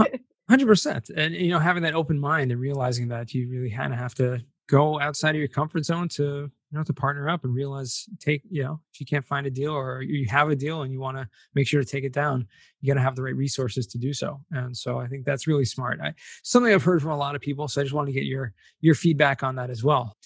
Hundred 0.48 0.66
percent, 0.66 1.10
and 1.10 1.34
you 1.34 1.50
know, 1.50 1.58
having 1.58 1.82
that 1.82 1.94
open 1.94 2.20
mind 2.20 2.52
and 2.52 2.60
realizing 2.60 3.08
that 3.08 3.34
you 3.34 3.50
really 3.50 3.70
kind 3.70 3.92
of 3.92 3.98
have 3.98 4.14
to 4.14 4.44
go 4.68 5.00
outside 5.00 5.30
of 5.30 5.36
your 5.36 5.48
comfort 5.48 5.84
zone 5.84 6.08
to 6.08 6.50
you 6.70 6.78
know 6.78 6.85
to 6.85 6.92
partner 6.92 7.28
up 7.28 7.44
and 7.44 7.54
realize 7.54 8.06
take 8.18 8.42
you 8.50 8.62
know 8.62 8.80
if 8.92 9.00
you 9.00 9.06
can't 9.06 9.25
find 9.25 9.46
a 9.46 9.50
deal 9.50 9.73
or 9.73 10.02
you 10.02 10.26
have 10.28 10.50
a 10.50 10.56
deal 10.56 10.82
and 10.82 10.92
you 10.92 11.00
want 11.00 11.16
to 11.16 11.28
make 11.54 11.66
sure 11.66 11.80
to 11.80 11.88
take 11.88 12.04
it 12.04 12.12
down 12.12 12.46
you 12.80 12.92
got 12.92 12.99
to 12.99 13.04
have 13.04 13.16
the 13.16 13.23
right 13.23 13.37
resources 13.37 13.87
to 13.87 13.99
do 13.99 14.12
so. 14.12 14.40
And 14.50 14.76
so 14.76 14.99
i 14.99 15.06
think 15.06 15.25
that's 15.25 15.46
really 15.46 15.64
smart. 15.64 16.00
I, 16.02 16.14
something 16.42 16.73
i've 16.73 16.82
heard 16.82 17.02
from 17.02 17.12
a 17.12 17.16
lot 17.16 17.35
of 17.35 17.40
people 17.40 17.68
so 17.68 17.80
i 17.80 17.85
just 17.85 17.94
want 17.94 18.06
to 18.06 18.12
get 18.12 18.25
your 18.25 18.52
your 18.80 18.94
feedback 18.94 19.42
on 19.42 19.56
that 19.56 19.70
as 19.70 19.82
well. 19.85 20.16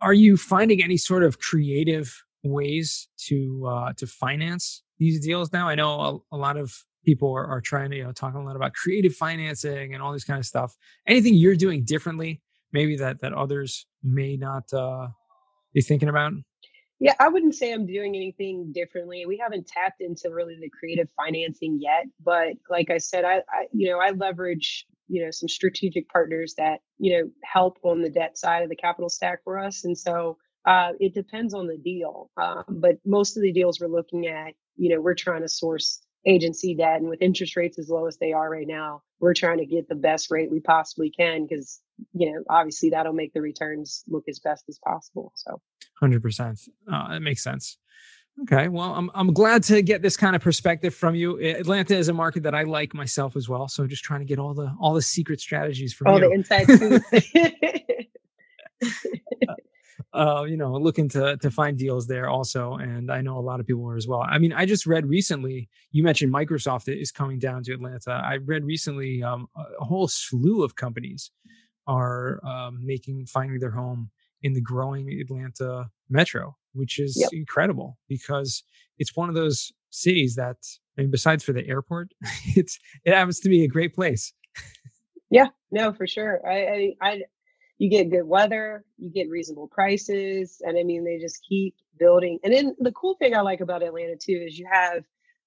Are 0.00 0.14
you 0.14 0.36
finding 0.36 0.82
any 0.82 0.96
sort 0.96 1.24
of 1.24 1.40
creative 1.40 2.14
ways 2.44 3.08
to 3.26 3.66
uh 3.66 3.92
to 3.94 4.06
finance 4.06 4.82
these 4.98 5.24
deals 5.24 5.52
now? 5.52 5.68
I 5.68 5.74
know 5.74 6.22
a, 6.32 6.36
a 6.36 6.38
lot 6.38 6.56
of 6.56 6.72
people 7.04 7.32
are, 7.32 7.46
are 7.46 7.60
trying 7.60 7.90
to 7.90 7.96
you 7.96 8.04
know 8.04 8.12
talking 8.12 8.40
a 8.40 8.44
lot 8.44 8.56
about 8.56 8.74
creative 8.74 9.14
financing 9.14 9.94
and 9.94 10.02
all 10.02 10.12
this 10.12 10.24
kind 10.24 10.38
of 10.38 10.46
stuff. 10.46 10.76
Anything 11.06 11.34
you're 11.34 11.56
doing 11.56 11.84
differently 11.84 12.42
maybe 12.72 12.96
that 12.96 13.20
that 13.20 13.32
others 13.32 13.86
may 14.02 14.36
not 14.36 14.72
uh 14.72 15.08
be 15.74 15.80
thinking 15.80 16.08
about? 16.08 16.32
Yeah, 17.00 17.14
I 17.20 17.28
wouldn't 17.28 17.54
say 17.54 17.72
I'm 17.72 17.86
doing 17.86 18.16
anything 18.16 18.72
differently. 18.72 19.24
We 19.24 19.38
haven't 19.38 19.68
tapped 19.68 20.00
into 20.00 20.30
really 20.30 20.56
the 20.60 20.68
creative 20.68 21.08
financing 21.16 21.78
yet, 21.80 22.06
but 22.24 22.54
like 22.68 22.90
I 22.90 22.98
said, 22.98 23.24
I, 23.24 23.36
I 23.36 23.66
you 23.72 23.88
know 23.90 24.00
I 24.00 24.10
leverage 24.10 24.84
you 25.06 25.24
know 25.24 25.30
some 25.30 25.48
strategic 25.48 26.08
partners 26.08 26.54
that 26.58 26.80
you 26.98 27.16
know 27.16 27.30
help 27.44 27.78
on 27.82 28.02
the 28.02 28.10
debt 28.10 28.36
side 28.36 28.62
of 28.62 28.68
the 28.68 28.76
capital 28.76 29.08
stack 29.08 29.44
for 29.44 29.58
us, 29.58 29.84
and 29.84 29.96
so 29.96 30.38
uh, 30.66 30.92
it 31.00 31.14
depends 31.14 31.54
on 31.54 31.66
the 31.66 31.78
deal. 31.78 32.30
Um, 32.36 32.64
but 32.68 32.96
most 33.06 33.36
of 33.36 33.42
the 33.42 33.52
deals 33.52 33.80
we're 33.80 33.86
looking 33.86 34.26
at, 34.26 34.52
you 34.76 34.94
know, 34.94 35.00
we're 35.00 35.14
trying 35.14 35.42
to 35.42 35.48
source 35.48 36.00
agency 36.28 36.74
debt, 36.74 37.00
and 37.00 37.08
with 37.08 37.22
interest 37.22 37.56
rates 37.56 37.78
as 37.78 37.88
low 37.88 38.06
as 38.06 38.18
they 38.18 38.32
are 38.32 38.50
right 38.50 38.66
now, 38.66 39.02
we're 39.20 39.34
trying 39.34 39.58
to 39.58 39.66
get 39.66 39.88
the 39.88 39.94
best 39.94 40.30
rate 40.30 40.50
we 40.50 40.60
possibly 40.60 41.10
can 41.10 41.46
because 41.46 41.80
you 42.12 42.32
know, 42.32 42.42
obviously 42.48 42.90
that'll 42.90 43.12
make 43.12 43.32
the 43.32 43.40
returns 43.40 44.04
look 44.08 44.24
as 44.28 44.38
best 44.38 44.64
as 44.68 44.78
possible. 44.84 45.32
So, 45.34 45.60
hundred 45.98 46.22
percent, 46.22 46.60
uh, 46.90 47.08
that 47.08 47.20
makes 47.20 47.42
sense. 47.42 47.78
Okay, 48.42 48.68
well, 48.68 48.94
I'm 48.94 49.10
I'm 49.14 49.32
glad 49.32 49.64
to 49.64 49.82
get 49.82 50.00
this 50.02 50.16
kind 50.16 50.36
of 50.36 50.42
perspective 50.42 50.94
from 50.94 51.14
you. 51.14 51.40
Atlanta 51.40 51.96
is 51.96 52.08
a 52.08 52.12
market 52.12 52.44
that 52.44 52.54
I 52.54 52.62
like 52.62 52.94
myself 52.94 53.36
as 53.36 53.48
well, 53.48 53.66
so 53.68 53.86
just 53.86 54.04
trying 54.04 54.20
to 54.20 54.26
get 54.26 54.38
all 54.38 54.54
the 54.54 54.72
all 54.80 54.94
the 54.94 55.02
secret 55.02 55.40
strategies 55.40 55.92
from 55.92 56.06
all 56.06 56.20
you. 56.20 56.28
the 56.28 56.34
inside 56.34 56.66
uh, 60.12 60.44
you 60.48 60.56
know, 60.56 60.72
looking 60.72 61.08
to 61.10 61.36
to 61.38 61.50
find 61.50 61.78
deals 61.78 62.06
there 62.06 62.28
also, 62.28 62.74
and 62.74 63.10
I 63.10 63.20
know 63.20 63.38
a 63.38 63.40
lot 63.40 63.60
of 63.60 63.66
people 63.66 63.88
are 63.88 63.96
as 63.96 64.06
well. 64.06 64.20
I 64.20 64.38
mean, 64.38 64.52
I 64.52 64.66
just 64.66 64.86
read 64.86 65.06
recently. 65.06 65.68
You 65.92 66.02
mentioned 66.02 66.32
Microsoft 66.32 66.88
is 66.88 67.10
coming 67.10 67.38
down 67.38 67.62
to 67.64 67.72
Atlanta. 67.72 68.12
I 68.24 68.36
read 68.36 68.64
recently 68.64 69.22
um, 69.22 69.48
a 69.56 69.84
whole 69.84 70.08
slew 70.08 70.62
of 70.62 70.76
companies 70.76 71.30
are 71.86 72.40
um, 72.46 72.80
making 72.84 73.26
finding 73.26 73.58
their 73.58 73.70
home 73.70 74.10
in 74.42 74.52
the 74.52 74.60
growing 74.60 75.10
Atlanta 75.20 75.88
metro, 76.08 76.56
which 76.72 76.98
is 76.98 77.16
yep. 77.20 77.30
incredible 77.32 77.98
because 78.08 78.62
it's 78.98 79.16
one 79.16 79.28
of 79.28 79.34
those 79.34 79.72
cities 79.90 80.34
that, 80.36 80.56
I 80.98 81.02
mean, 81.02 81.10
besides 81.10 81.42
for 81.42 81.52
the 81.52 81.66
airport, 81.66 82.12
it's 82.56 82.78
it 83.04 83.14
happens 83.14 83.40
to 83.40 83.48
be 83.48 83.64
a 83.64 83.68
great 83.68 83.94
place. 83.94 84.32
yeah, 85.30 85.48
no, 85.70 85.92
for 85.92 86.06
sure. 86.06 86.40
I, 86.46 86.94
I, 87.02 87.08
I, 87.08 87.22
you 87.78 87.88
get 87.90 88.10
good 88.10 88.24
weather, 88.24 88.84
you 88.98 89.10
get 89.10 89.30
reasonable 89.30 89.68
prices, 89.68 90.60
and 90.64 90.78
I 90.78 90.82
mean, 90.82 91.04
they 91.04 91.18
just 91.18 91.44
keep 91.48 91.74
building. 91.98 92.38
And 92.44 92.52
then 92.52 92.76
the 92.80 92.92
cool 92.92 93.16
thing 93.16 93.34
I 93.34 93.40
like 93.40 93.60
about 93.60 93.82
Atlanta 93.82 94.16
too 94.16 94.44
is 94.46 94.58
you 94.58 94.68
have 94.70 95.04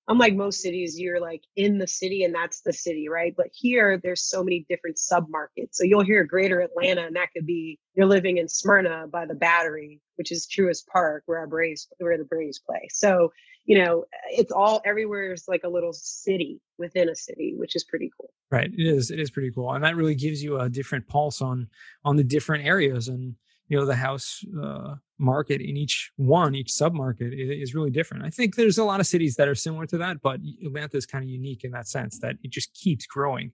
unlike 0.08 0.36
most 0.36 0.62
cities, 0.62 1.00
you're 1.00 1.20
like 1.20 1.44
in 1.56 1.78
the 1.78 1.88
city 1.88 2.24
and 2.24 2.34
that's 2.34 2.62
the 2.62 2.74
city, 2.74 3.08
right? 3.10 3.34
But 3.36 3.48
here, 3.54 4.00
there's 4.02 4.24
so 4.24 4.44
many 4.44 4.66
different 4.68 4.98
sub 4.98 5.28
markets. 5.30 5.78
So 5.78 5.84
you'll 5.84 6.04
hear 6.04 6.24
Greater 6.24 6.62
Atlanta, 6.62 7.06
and 7.06 7.16
that 7.16 7.30
could 7.34 7.46
be 7.46 7.80
you're 7.94 8.08
living 8.08 8.38
in 8.38 8.48
Smyrna 8.48 9.08
by 9.12 9.26
the 9.26 9.36
Battery, 9.36 10.02
which 10.16 10.32
is 10.32 10.48
Truist 10.48 10.88
Park, 10.88 11.24
where 11.26 11.40
our 11.40 11.48
Braves, 11.48 11.88
where 12.00 12.18
the 12.18 12.26
Braves 12.26 12.60
play. 12.60 12.88
So 12.92 13.32
you 13.66 13.78
know, 13.78 14.06
it's 14.32 14.52
all 14.52 14.82
everywhere 14.86 15.34
is 15.34 15.46
like 15.48 15.62
a 15.64 15.70
little 15.70 15.94
city 15.94 16.60
within 16.78 17.10
a 17.10 17.16
city, 17.16 17.54
which 17.56 17.76
is 17.76 17.84
pretty 17.84 18.12
cool. 18.20 18.32
Right, 18.50 18.72
it 18.74 18.88
is. 18.88 19.12
It 19.12 19.20
is 19.20 19.30
pretty 19.30 19.52
cool, 19.52 19.72
and 19.72 19.84
that 19.84 19.96
really 19.96 20.16
gives 20.16 20.44
you 20.44 20.60
a 20.60 20.70
different 20.70 21.08
pulse 21.08 21.42
on 21.42 21.68
on 22.04 22.16
the 22.16 22.24
different 22.24 22.66
areas 22.66 23.08
and 23.08 23.36
you 23.72 23.78
know 23.78 23.86
the 23.86 23.96
house 23.96 24.44
uh, 24.62 24.96
market 25.18 25.62
in 25.62 25.78
each 25.78 26.12
one 26.18 26.56
each 26.56 26.74
sub 26.74 26.94
market 26.94 27.34
is 27.34 27.74
really 27.74 27.90
different. 27.90 28.26
I 28.26 28.30
think 28.30 28.56
there's 28.56 28.78
a 28.78 28.84
lot 28.84 29.00
of 29.00 29.08
cities 29.08 29.36
that 29.38 29.48
are 29.48 29.56
similar 29.56 29.86
to 29.88 29.98
that 30.00 30.22
but 30.22 30.42
atlanta 30.66 30.98
is 30.98 31.06
kind 31.06 31.24
of 31.24 31.30
unique 31.30 31.64
in 31.64 31.72
that 31.72 31.88
sense 31.88 32.20
that 32.20 32.36
it 32.44 32.52
just 32.52 32.74
keeps 32.74 33.06
growing. 33.06 33.54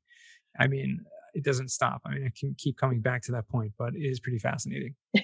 I 0.60 0.66
mean 0.66 1.02
it 1.36 1.44
doesn't 1.44 1.70
stop. 1.70 2.02
I 2.04 2.16
mean 2.16 2.26
i 2.26 2.32
can 2.38 2.56
keep 2.58 2.78
coming 2.78 3.00
back 3.00 3.22
to 3.24 3.32
that 3.34 3.48
point 3.48 3.74
but 3.78 3.94
it 3.94 4.02
is 4.02 4.20
pretty 4.20 4.40
fascinating. 4.40 4.96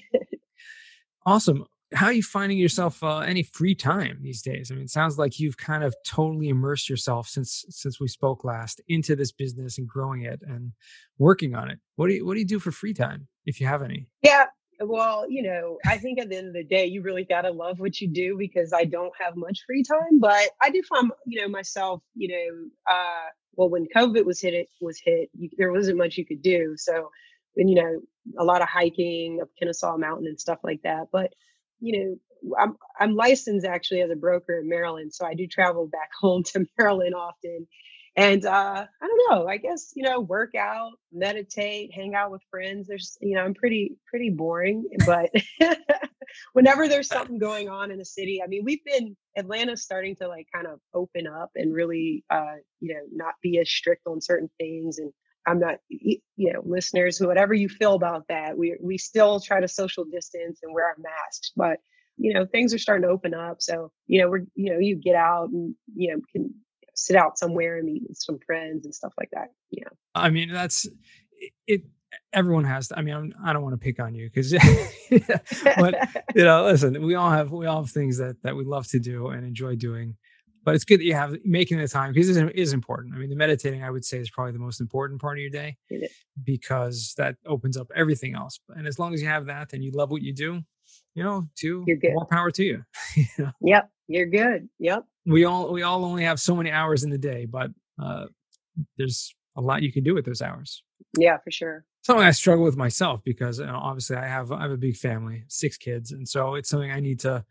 Awesome. 1.25 1.63
How 1.93 2.07
are 2.07 2.11
you 2.11 2.21
finding 2.21 2.57
yourself 2.57 3.01
uh, 3.01 3.19
any 3.19 3.43
free 3.43 3.75
time 3.75 4.17
these 4.21 4.41
days? 4.41 4.69
I 4.69 4.75
mean 4.75 4.83
it 4.83 4.89
sounds 4.89 5.17
like 5.17 5.39
you've 5.39 5.55
kind 5.55 5.85
of 5.85 5.95
totally 6.05 6.49
immersed 6.49 6.89
yourself 6.89 7.29
since 7.29 7.63
since 7.69 7.97
we 7.97 8.09
spoke 8.09 8.43
last 8.43 8.81
into 8.89 9.15
this 9.15 9.31
business 9.31 9.77
and 9.77 9.87
growing 9.87 10.23
it 10.23 10.41
and 10.45 10.73
working 11.17 11.55
on 11.55 11.71
it. 11.71 11.79
What 11.95 12.07
do 12.07 12.15
you 12.15 12.25
what 12.25 12.33
do 12.33 12.41
you 12.41 12.45
do 12.45 12.59
for 12.59 12.73
free 12.73 12.93
time 12.93 13.29
if 13.45 13.61
you 13.61 13.67
have 13.67 13.81
any? 13.81 14.09
Yeah 14.21 14.47
well, 14.79 15.29
you 15.29 15.43
know, 15.43 15.77
I 15.85 15.97
think 15.97 16.19
at 16.19 16.29
the 16.29 16.37
end 16.37 16.47
of 16.47 16.53
the 16.53 16.63
day, 16.63 16.85
you 16.85 17.01
really 17.01 17.25
got 17.25 17.41
to 17.41 17.51
love 17.51 17.79
what 17.79 17.99
you 17.99 18.07
do 18.07 18.35
because 18.37 18.73
I 18.73 18.85
don't 18.85 19.13
have 19.19 19.35
much 19.35 19.63
free 19.65 19.83
time, 19.83 20.19
but 20.19 20.49
I 20.61 20.69
do 20.69 20.81
find, 20.83 21.11
you 21.25 21.41
know, 21.41 21.47
myself, 21.47 22.01
you 22.15 22.29
know, 22.29 22.93
uh, 22.93 23.29
well, 23.55 23.69
when 23.69 23.87
COVID 23.95 24.25
was 24.25 24.41
hit, 24.41 24.53
it 24.53 24.69
was 24.81 24.99
hit, 25.03 25.29
you, 25.33 25.49
there 25.57 25.71
wasn't 25.71 25.97
much 25.97 26.17
you 26.17 26.25
could 26.25 26.41
do. 26.41 26.75
So, 26.77 27.09
and, 27.55 27.69
you 27.69 27.75
know, 27.75 28.01
a 28.39 28.43
lot 28.43 28.61
of 28.61 28.69
hiking 28.69 29.39
up 29.41 29.49
Kennesaw 29.59 29.97
Mountain 29.97 30.27
and 30.27 30.39
stuff 30.39 30.59
like 30.63 30.81
that. 30.83 31.07
But, 31.11 31.33
you 31.79 31.99
know, 31.99 32.55
I'm, 32.59 32.75
I'm 32.99 33.15
licensed 33.15 33.65
actually 33.65 34.01
as 34.01 34.09
a 34.11 34.15
broker 34.15 34.59
in 34.59 34.69
Maryland. 34.69 35.13
So 35.13 35.25
I 35.25 35.35
do 35.35 35.47
travel 35.47 35.87
back 35.87 36.09
home 36.21 36.43
to 36.43 36.65
Maryland 36.77 37.15
often 37.15 37.67
and 38.15 38.45
uh, 38.45 38.85
I 39.01 39.07
don't 39.07 39.21
know. 39.31 39.47
I 39.47 39.57
guess 39.57 39.91
you 39.95 40.03
know, 40.03 40.19
work 40.19 40.55
out, 40.55 40.91
meditate, 41.11 41.93
hang 41.93 42.15
out 42.15 42.31
with 42.31 42.41
friends. 42.51 42.87
There's 42.87 43.17
you 43.21 43.35
know, 43.35 43.43
I'm 43.43 43.53
pretty 43.53 43.97
pretty 44.07 44.29
boring, 44.29 44.85
but 45.05 45.31
whenever 46.53 46.87
there's 46.87 47.07
something 47.07 47.39
going 47.39 47.69
on 47.69 47.91
in 47.91 47.97
the 47.97 48.05
city, 48.05 48.41
I 48.43 48.47
mean, 48.47 48.63
we've 48.63 48.83
been 48.85 49.15
Atlanta's 49.37 49.83
starting 49.83 50.15
to 50.17 50.27
like 50.27 50.47
kind 50.53 50.67
of 50.67 50.79
open 50.93 51.25
up 51.27 51.51
and 51.55 51.73
really, 51.73 52.23
uh, 52.29 52.55
you 52.79 52.93
know, 52.93 53.01
not 53.11 53.33
be 53.41 53.59
as 53.59 53.69
strict 53.69 54.03
on 54.07 54.21
certain 54.21 54.49
things. 54.59 54.99
And 54.99 55.11
I'm 55.47 55.59
not, 55.59 55.77
you 55.89 56.19
know, 56.37 56.61
listeners, 56.63 57.19
whatever 57.19 57.53
you 57.53 57.67
feel 57.67 57.95
about 57.95 58.27
that, 58.29 58.57
we 58.57 58.77
we 58.81 58.97
still 58.97 59.39
try 59.39 59.59
to 59.59 59.67
social 59.67 60.05
distance 60.05 60.59
and 60.61 60.73
wear 60.73 60.85
our 60.85 60.95
masks, 60.99 61.51
but 61.55 61.79
you 62.17 62.31
know 62.33 62.45
things 62.45 62.73
are 62.73 62.79
starting 62.79 63.01
to 63.01 63.09
open 63.09 63.33
up 63.33 63.59
so 63.59 63.91
you 64.05 64.21
know 64.21 64.29
we're 64.29 64.45
you 64.53 64.71
know 64.71 64.77
you 64.77 64.95
get 64.95 65.15
out 65.15 65.49
and 65.49 65.73
you 65.95 66.11
know 66.13 66.21
can 66.31 66.53
sit 66.95 67.15
out 67.15 67.37
somewhere 67.37 67.77
and 67.77 67.85
meet 67.85 68.03
with 68.07 68.17
some 68.17 68.39
friends 68.45 68.85
and 68.85 68.93
stuff 68.93 69.13
like 69.17 69.29
that. 69.31 69.47
Yeah. 69.71 69.89
I 70.15 70.29
mean, 70.29 70.51
that's 70.51 70.87
it. 71.67 71.81
Everyone 72.31 72.63
has. 72.63 72.89
To, 72.89 72.97
I 72.97 73.01
mean, 73.01 73.15
I'm, 73.15 73.33
I 73.43 73.49
do 73.49 73.53
not 73.53 73.63
want 73.63 73.73
to 73.73 73.77
pick 73.77 73.99
on 73.99 74.13
you 74.13 74.29
because, 74.29 74.51
but 75.75 75.95
you 76.35 76.43
know, 76.43 76.63
listen, 76.65 77.01
we 77.01 77.15
all 77.15 77.31
have 77.31 77.51
we 77.51 77.65
all 77.65 77.81
have 77.83 77.91
things 77.91 78.17
that 78.17 78.41
that 78.43 78.55
we 78.55 78.63
love 78.63 78.87
to 78.89 78.99
do 78.99 79.29
and 79.29 79.45
enjoy 79.45 79.75
doing. 79.75 80.15
but 80.63 80.75
it's 80.75 80.85
good 80.85 80.99
that 80.99 81.03
you 81.03 81.13
have 81.13 81.35
making 81.43 81.77
the 81.77 81.87
time 81.87 82.13
because 82.13 82.35
it 82.35 82.55
is 82.55 82.73
important. 82.73 83.13
I 83.15 83.17
mean, 83.17 83.29
the 83.29 83.35
meditating 83.35 83.83
I 83.83 83.89
would 83.89 84.05
say 84.05 84.19
is 84.19 84.29
probably 84.29 84.53
the 84.53 84.59
most 84.59 84.79
important 84.79 85.21
part 85.21 85.37
of 85.37 85.41
your 85.41 85.49
day 85.49 85.77
because 86.43 87.13
that 87.17 87.35
opens 87.45 87.77
up 87.77 87.91
everything 87.95 88.35
else. 88.35 88.59
And 88.69 88.87
as 88.87 88.99
long 88.99 89.13
as 89.13 89.21
you 89.21 89.27
have 89.27 89.45
that 89.47 89.73
and 89.73 89.83
you 89.83 89.91
love 89.91 90.11
what 90.11 90.21
you 90.21 90.33
do, 90.33 90.61
you 91.15 91.23
know, 91.23 91.47
to 91.57 91.85
more 92.13 92.25
power 92.25 92.51
to 92.51 92.63
you. 92.63 92.83
you 93.15 93.25
know? 93.37 93.51
Yep, 93.61 93.89
you're 94.07 94.27
good. 94.27 94.69
Yep. 94.79 95.05
We 95.25 95.45
all 95.45 95.71
we 95.71 95.83
all 95.83 96.05
only 96.05 96.23
have 96.23 96.39
so 96.39 96.55
many 96.55 96.71
hours 96.71 97.03
in 97.03 97.09
the 97.09 97.17
day, 97.17 97.45
but 97.45 97.71
uh, 98.01 98.25
there's 98.97 99.33
a 99.55 99.61
lot 99.61 99.83
you 99.83 99.91
can 99.91 100.03
do 100.03 100.13
with 100.13 100.25
those 100.25 100.41
hours. 100.41 100.83
Yeah, 101.17 101.37
for 101.37 101.51
sure. 101.51 101.85
Something 102.01 102.25
I 102.25 102.31
struggle 102.31 102.65
with 102.65 102.75
myself 102.75 103.21
because 103.23 103.59
you 103.59 103.65
know, 103.65 103.79
obviously 103.81 104.17
I 104.17 104.27
have 104.27 104.51
I 104.51 104.61
have 104.63 104.71
a 104.71 104.77
big 104.77 104.97
family, 104.97 105.43
six 105.47 105.77
kids, 105.77 106.11
and 106.11 106.27
so 106.27 106.55
it's 106.55 106.69
something 106.69 106.91
I 106.91 106.99
need 106.99 107.19
to 107.21 107.45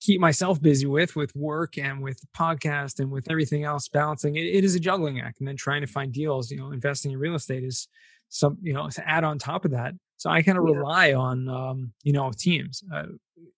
keep 0.00 0.20
myself 0.20 0.60
busy 0.60 0.86
with, 0.86 1.16
with 1.16 1.34
work 1.34 1.78
and 1.78 2.02
with 2.02 2.20
podcast 2.36 2.98
and 2.98 3.10
with 3.10 3.30
everything 3.30 3.64
else. 3.64 3.88
Balancing 3.88 4.36
it, 4.36 4.44
it 4.44 4.64
is 4.64 4.74
a 4.74 4.80
juggling 4.80 5.20
act, 5.20 5.38
and 5.38 5.48
then 5.48 5.56
trying 5.56 5.80
to 5.80 5.86
find 5.86 6.12
deals. 6.12 6.50
You 6.50 6.58
know, 6.58 6.72
investing 6.72 7.12
in 7.12 7.18
real 7.18 7.34
estate 7.34 7.64
is 7.64 7.88
some 8.28 8.58
you 8.60 8.74
know 8.74 8.90
to 8.90 9.08
add 9.08 9.24
on 9.24 9.38
top 9.38 9.64
of 9.64 9.70
that. 9.70 9.94
So 10.18 10.28
I 10.28 10.42
kind 10.42 10.58
of 10.58 10.64
yeah. 10.68 10.74
rely 10.74 11.14
on 11.14 11.48
um, 11.48 11.92
you 12.02 12.12
know 12.12 12.30
teams. 12.36 12.82
Uh, 12.92 13.04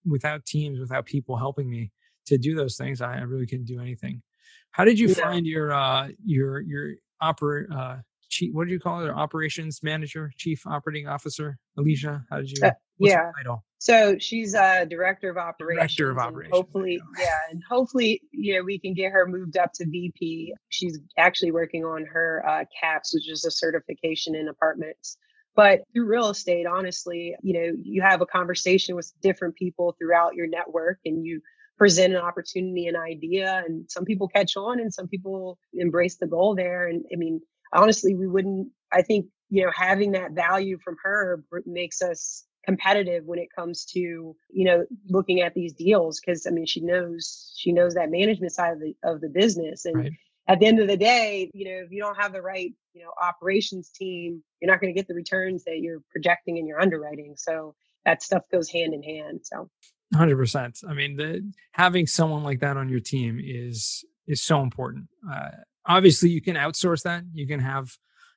without 0.09 0.45
teams, 0.45 0.79
without 0.79 1.05
people 1.05 1.37
helping 1.37 1.69
me 1.69 1.91
to 2.27 2.39
do 2.39 2.55
those 2.55 2.77
things, 2.77 3.01
I, 3.01 3.19
I 3.19 3.23
really 3.23 3.47
couldn't 3.47 3.67
do 3.67 3.81
anything. 3.81 4.23
How 4.71 4.85
did 4.85 4.99
you 4.99 5.09
yeah. 5.09 5.15
find 5.15 5.47
your 5.47 5.73
uh, 5.73 6.09
your 6.25 6.61
your 6.61 6.95
oper 7.23 7.71
uh, 7.75 7.97
chief? 8.29 8.55
What 8.55 8.65
did 8.65 8.73
you 8.73 8.81
call 8.81 9.05
it? 9.05 9.11
Operations 9.11 9.83
manager, 9.83 10.31
chief 10.37 10.67
operating 10.67 11.09
officer, 11.09 11.59
Alicia. 11.79 12.25
How 12.31 12.39
did 12.39 12.51
you? 12.51 12.67
Uh, 12.67 12.73
yeah. 12.99 13.31
So 13.79 14.17
she's 14.19 14.55
a 14.55 14.83
uh, 14.83 14.85
director 14.85 15.31
of 15.31 15.37
operations. 15.37 15.95
Director 15.95 16.11
of 16.11 16.19
operations. 16.19 16.55
Hopefully, 16.55 17.01
yeah, 17.19 17.39
and 17.51 17.63
hopefully, 17.69 18.23
you 18.33 18.57
know, 18.57 18.65
we 18.65 18.79
can 18.79 18.95
get 18.95 19.13
her 19.13 19.27
moved 19.27 19.57
up 19.57 19.73
to 19.75 19.87
VP. 19.87 20.55
She's 20.71 20.99
actually 21.19 21.53
working 21.53 21.85
on 21.85 22.05
her 22.07 22.43
uh, 22.47 22.65
CAPS, 22.81 23.15
which 23.15 23.31
is 23.31 23.45
a 23.45 23.51
certification 23.51 24.35
in 24.35 24.49
apartments. 24.49 25.19
But 25.55 25.85
through 25.93 26.07
real 26.07 26.29
estate, 26.29 26.67
honestly, 26.67 27.35
you 27.43 27.55
know, 27.55 27.77
you 27.83 28.03
have 28.03 28.21
a 28.21 28.27
conversation 28.27 28.95
with 28.95 29.11
different 29.23 29.55
people 29.57 29.97
throughout 29.99 30.35
your 30.35 30.47
network, 30.47 30.99
and 31.05 31.25
you 31.25 31.41
present 31.77 32.15
an 32.15 32.21
opportunity, 32.21 32.87
an 32.87 32.97
idea, 32.97 33.63
and 33.67 33.91
some 33.91 34.05
people 34.05 34.29
catch 34.29 34.57
on 34.57 34.81
and 34.81 34.93
some 34.93 35.09
people 35.09 35.59
embrace 35.75 36.17
the 36.17 36.27
goal 36.27 36.55
there. 36.55 36.87
And 36.87 37.05
I 37.13 37.17
mean, 37.17 37.41
honestly, 37.73 38.15
we 38.15 38.27
wouldn't, 38.27 38.69
I 38.93 39.03
think, 39.03 39.27
you 39.51 39.65
know, 39.65 39.71
having 39.75 40.13
that 40.13 40.33
value 40.33 40.79
from 40.83 40.97
her 41.03 41.43
makes 41.67 42.03
us 42.03 42.45
competitive 42.67 43.25
when 43.25 43.39
it 43.39 43.49
comes 43.57 43.85
to 43.85 44.01
you 44.01 44.65
know 44.65 44.85
looking 45.09 45.41
at 45.41 45.55
these 45.55 45.73
deals 45.73 46.21
because 46.21 46.47
i 46.49 46.51
mean 46.51 46.67
she 46.67 46.81
knows 46.81 47.55
she 47.57 47.71
knows 47.71 47.95
that 47.95 48.11
management 48.11 48.53
side 48.53 48.73
of 48.73 48.81
the 48.81 48.93
of 49.05 49.21
the 49.21 49.29
business 49.29 49.85
and 49.85 49.97
right. 49.97 50.13
at 50.49 50.59
the 50.59 50.67
end 50.67 50.81
of 50.81 50.89
the 50.89 50.97
day 50.97 51.49
you 51.55 51.65
know 51.65 51.85
if 51.85 51.93
you 51.93 52.03
don't 52.03 52.21
have 52.21 52.33
the 52.33 52.43
right 52.43 52.73
you 52.93 53.03
know 53.03 53.11
operations 53.23 53.91
team 53.91 54.43
you're 54.61 54.71
not 54.71 54.81
going 54.81 54.93
to 54.93 54.99
get 54.99 55.07
the 55.07 55.15
returns 55.15 55.63
that 55.63 55.79
you're 55.79 56.03
projecting 56.11 56.57
in 56.57 56.67
your 56.67 56.81
underwriting 56.81 57.35
so 57.37 57.73
that 58.05 58.21
stuff 58.21 58.43
goes 58.51 58.69
hand 58.69 58.93
in 58.93 59.03
hand 59.03 59.41
so 59.45 59.71
Hundred 60.15 60.37
percent. 60.37 60.81
I 60.89 60.95
mean, 60.95 61.17
the, 61.17 61.53
having 61.73 62.07
someone 62.07 62.45
like 62.45 62.61
that 62.61 62.77
on 62.77 62.89
your 62.89 63.01
team 63.01 63.41
is 63.43 64.05
is 64.27 64.43
so 64.43 64.63
important. 64.63 65.09
Uh, 65.29 65.51
obviously, 65.85 66.31
you 66.31 66.41
can 66.41 66.55
outsource 66.55 67.03
that. 67.03 67.25
You 67.33 67.47
can 67.47 67.59
have, 67.59 67.91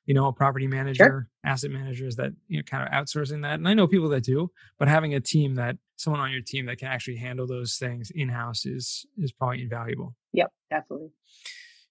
you 0.04 0.14
know, 0.14 0.26
a 0.26 0.32
property 0.32 0.66
manager, 0.66 1.04
sure. 1.04 1.28
asset 1.44 1.70
managers 1.70 2.16
that 2.16 2.32
you 2.48 2.58
know 2.58 2.64
kind 2.64 2.82
of 2.82 2.92
outsourcing 2.92 3.42
that. 3.42 3.54
And 3.54 3.68
I 3.68 3.74
know 3.74 3.86
people 3.86 4.08
that 4.08 4.24
do, 4.24 4.50
but 4.78 4.88
having 4.88 5.14
a 5.14 5.20
team 5.20 5.54
that 5.56 5.76
someone 5.96 6.20
on 6.20 6.32
your 6.32 6.42
team 6.42 6.66
that 6.66 6.78
can 6.78 6.88
actually 6.88 7.16
handle 7.16 7.46
those 7.46 7.76
things 7.76 8.10
in 8.12 8.28
house 8.28 8.66
is 8.66 9.06
is 9.16 9.30
probably 9.30 9.62
invaluable. 9.62 10.16
Yep, 10.32 10.52
definitely. 10.70 11.10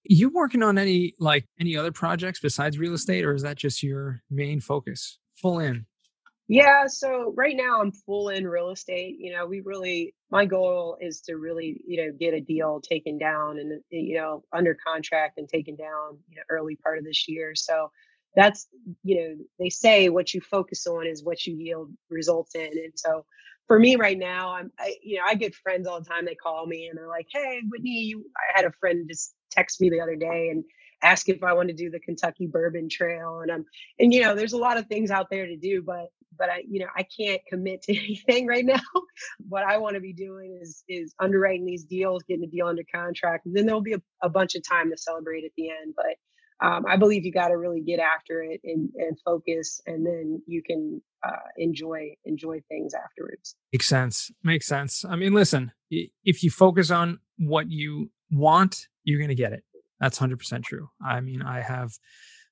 You 0.03 0.29
working 0.29 0.63
on 0.63 0.77
any 0.77 1.13
like 1.19 1.47
any 1.57 1.77
other 1.77 1.93
projects 1.93 2.41
besides 2.41 2.77
real 2.77 2.93
estate, 2.93 3.23
or 3.23 3.33
is 3.33 3.43
that 3.43 3.57
just 3.57 3.81
your 3.81 4.23
main 4.29 4.59
focus? 4.59 5.19
Full 5.35 5.59
in. 5.59 5.85
Yeah, 6.49 6.87
so 6.89 7.33
right 7.37 7.57
now 7.57 7.81
I'm 7.81 7.93
full 7.93 8.29
in 8.29 8.47
real 8.47 8.71
estate. 8.71 9.17
You 9.19 9.33
know, 9.33 9.47
we 9.47 9.61
really 9.61 10.15
my 10.31 10.45
goal 10.45 10.97
is 11.01 11.21
to 11.23 11.37
really, 11.37 11.81
you 11.87 12.05
know, 12.05 12.13
get 12.19 12.35
a 12.35 12.41
deal 12.41 12.81
taken 12.81 13.19
down 13.19 13.59
and 13.59 13.73
uh, 13.73 13.77
you 13.91 14.17
know, 14.17 14.45
under 14.53 14.77
contract 14.87 15.39
and 15.39 15.49
taken 15.49 15.77
down, 15.77 16.19
you 16.29 16.37
know, 16.37 16.43
early 16.51 16.77
part 16.77 16.99
of 16.99 17.05
this 17.05 17.29
year. 17.29 17.55
So 17.55 17.91
that's, 18.37 18.67
you 19.05 19.17
know, 19.21 19.35
they 19.59 19.71
say 19.71 20.09
what 20.11 20.35
you 20.35 20.41
focus 20.41 20.87
on 20.87 21.07
is 21.07 21.25
what 21.25 21.47
you 21.47 21.57
yield 21.57 21.93
results 22.11 22.55
in. 22.55 22.67
And 22.67 22.93
so 22.97 23.25
for 23.67 23.79
me 23.79 23.97
right 23.97 24.19
now, 24.19 24.55
I'm 24.55 24.71
I, 24.79 24.97
you 25.03 25.17
know, 25.19 25.23
I 25.27 25.35
get 25.35 25.55
friends 25.55 25.87
all 25.87 26.01
the 26.01 26.09
time 26.09 26.27
they 26.27 26.35
call 26.35 26.67
me 26.67 26.89
and 26.89 26.99
they're 26.99 27.09
like, 27.09 27.27
"Hey, 27.33 27.63
Whitney, 27.71 28.01
you 28.03 28.25
I 28.37 28.57
had 28.57 28.67
a 28.67 28.73
friend 28.81 29.07
just 29.09 29.33
text 29.51 29.81
me 29.81 29.89
the 29.91 30.01
other 30.01 30.17
day 30.17 30.49
and 30.51 30.65
ask 31.03 31.29
if 31.29 31.43
I 31.43 31.53
want 31.55 31.69
to 31.69 31.75
do 31.75 31.91
the 31.91 32.01
Kentucky 32.01 32.47
Bourbon 32.47 32.89
Trail. 32.89 33.41
And 33.41 33.51
I'm, 33.51 33.65
and 33.99 34.13
you 34.13 34.21
know, 34.21 34.35
there's 34.35 34.53
a 34.53 34.59
lot 34.59 34.77
of 34.77 34.87
things 34.87 35.11
out 35.11 35.29
there 35.31 35.47
to 35.47 35.57
do, 35.57 35.83
but, 35.85 36.09
but 36.37 36.49
I, 36.49 36.63
you 36.69 36.79
know, 36.79 36.87
I 36.95 37.03
can't 37.03 37.41
commit 37.47 37.81
to 37.83 37.97
anything 37.97 38.47
right 38.47 38.65
now. 38.65 38.79
what 39.47 39.63
I 39.63 39.77
want 39.77 39.95
to 39.95 40.01
be 40.01 40.13
doing 40.13 40.59
is, 40.61 40.83
is 40.87 41.13
underwriting 41.19 41.65
these 41.65 41.83
deals, 41.83 42.23
getting 42.23 42.41
the 42.41 42.47
deal 42.47 42.67
under 42.67 42.83
contract, 42.93 43.45
and 43.45 43.55
then 43.55 43.65
there'll 43.65 43.81
be 43.81 43.93
a, 43.93 44.01
a 44.21 44.29
bunch 44.29 44.55
of 44.55 44.67
time 44.67 44.89
to 44.91 44.97
celebrate 44.97 45.43
at 45.43 45.51
the 45.57 45.69
end. 45.69 45.93
But 45.95 46.65
um, 46.65 46.85
I 46.87 46.97
believe 46.97 47.25
you 47.25 47.31
got 47.31 47.49
to 47.49 47.57
really 47.57 47.81
get 47.81 47.99
after 47.99 48.41
it 48.41 48.59
and, 48.63 48.89
and 48.95 49.17
focus, 49.23 49.79
and 49.85 50.05
then 50.05 50.41
you 50.45 50.61
can 50.61 51.01
uh, 51.25 51.31
enjoy 51.57 52.15
enjoy 52.25 52.61
things 52.67 52.93
afterwards. 52.93 53.55
Makes 53.71 53.87
sense. 53.87 54.31
Makes 54.43 54.67
sense. 54.67 55.05
I 55.05 55.15
mean, 55.15 55.33
listen, 55.33 55.71
if 55.89 56.43
you 56.43 56.51
focus 56.51 56.91
on 56.91 57.19
what 57.37 57.69
you 57.69 58.11
want, 58.31 58.87
you're 59.03 59.19
going 59.19 59.29
to 59.29 59.35
get 59.35 59.53
it. 59.53 59.63
That's 59.99 60.19
100% 60.19 60.63
true. 60.63 60.89
I 61.05 61.19
mean, 61.21 61.41
I 61.41 61.61
have, 61.61 61.91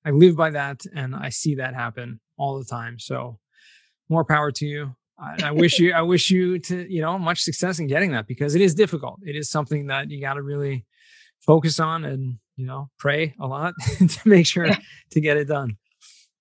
I 0.05 0.11
live 0.11 0.35
by 0.35 0.49
that 0.51 0.81
and 0.93 1.15
I 1.15 1.29
see 1.29 1.55
that 1.55 1.73
happen 1.73 2.19
all 2.37 2.59
the 2.59 2.65
time. 2.65 2.99
So 2.99 3.39
more 4.09 4.25
power 4.25 4.51
to 4.51 4.65
you. 4.65 4.95
I, 5.19 5.47
I 5.47 5.51
wish 5.51 5.79
you, 5.79 5.93
I 5.93 6.01
wish 6.01 6.29
you 6.29 6.59
to, 6.59 6.91
you 6.91 7.01
know, 7.01 7.17
much 7.17 7.41
success 7.41 7.79
in 7.79 7.87
getting 7.87 8.11
that 8.11 8.27
because 8.27 8.55
it 8.55 8.61
is 8.61 8.75
difficult. 8.75 9.19
It 9.23 9.35
is 9.35 9.49
something 9.49 9.87
that 9.87 10.09
you 10.09 10.21
got 10.21 10.35
to 10.35 10.41
really 10.41 10.85
focus 11.39 11.79
on 11.79 12.05
and, 12.05 12.37
you 12.55 12.65
know, 12.65 12.89
pray 12.97 13.35
a 13.39 13.47
lot 13.47 13.73
to 13.97 14.19
make 14.27 14.45
sure 14.45 14.65
yeah. 14.65 14.79
to 15.11 15.21
get 15.21 15.37
it 15.37 15.47
done. 15.47 15.77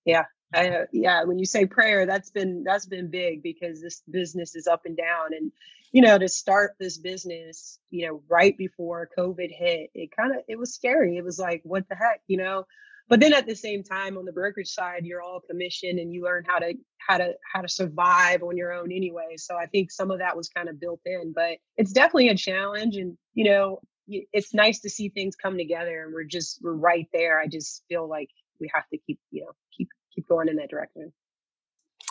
Yeah. 0.05 0.23
I, 0.53 0.69
uh, 0.69 0.85
yeah. 0.93 1.23
When 1.25 1.39
you 1.39 1.45
say 1.45 1.65
prayer, 1.65 2.05
that's 2.05 2.31
been, 2.31 2.63
that's 2.63 2.85
been 2.85 3.09
big 3.09 3.43
because 3.43 3.81
this 3.81 4.01
business 4.09 4.55
is 4.55 4.65
up 4.65 4.85
and 4.85 4.95
down 4.95 5.33
and, 5.33 5.51
you 5.91 6.01
know, 6.01 6.17
to 6.17 6.27
start 6.27 6.75
this 6.79 6.97
business, 6.97 7.79
you 7.89 8.07
know, 8.07 8.21
right 8.29 8.57
before 8.57 9.09
COVID 9.17 9.49
hit, 9.51 9.89
it 9.93 10.11
kind 10.15 10.35
of 10.35 10.41
it 10.47 10.57
was 10.57 10.73
scary. 10.73 11.17
It 11.17 11.23
was 11.23 11.39
like, 11.39 11.61
what 11.63 11.87
the 11.89 11.95
heck, 11.95 12.21
you 12.27 12.37
know? 12.37 12.65
But 13.09 13.21
then 13.21 13.33
at 13.33 13.47
the 13.47 13.55
same 13.55 13.83
time, 13.83 14.17
on 14.17 14.25
the 14.25 14.33
brokerage 14.33 14.67
side, 14.67 15.05
you're 15.05 15.21
all 15.21 15.39
commission 15.39 15.99
and 15.99 16.13
you 16.13 16.23
learn 16.23 16.43
how 16.45 16.59
to 16.59 16.73
how 16.97 17.17
to 17.17 17.33
how 17.53 17.61
to 17.61 17.69
survive 17.69 18.43
on 18.43 18.57
your 18.57 18.73
own 18.73 18.91
anyway. 18.91 19.35
So 19.37 19.55
I 19.55 19.65
think 19.65 19.91
some 19.91 20.11
of 20.11 20.19
that 20.19 20.35
was 20.35 20.49
kind 20.49 20.67
of 20.67 20.79
built 20.79 20.99
in, 21.05 21.31
but 21.33 21.57
it's 21.77 21.93
definitely 21.93 22.29
a 22.29 22.35
challenge. 22.35 22.97
And 22.97 23.17
you 23.33 23.45
know, 23.45 23.79
it's 24.07 24.53
nice 24.53 24.79
to 24.81 24.89
see 24.89 25.09
things 25.09 25.35
come 25.35 25.57
together, 25.57 26.03
and 26.03 26.13
we're 26.13 26.25
just 26.25 26.59
we're 26.61 26.73
right 26.73 27.07
there. 27.13 27.39
I 27.39 27.47
just 27.47 27.83
feel 27.87 28.07
like 28.07 28.29
we 28.59 28.69
have 28.73 28.87
to 28.89 28.97
keep 28.97 29.19
you 29.31 29.45
know 29.45 29.51
keep 29.75 29.87
keep 30.13 30.27
going 30.27 30.49
in 30.49 30.57
that 30.57 30.69
direction. 30.69 31.13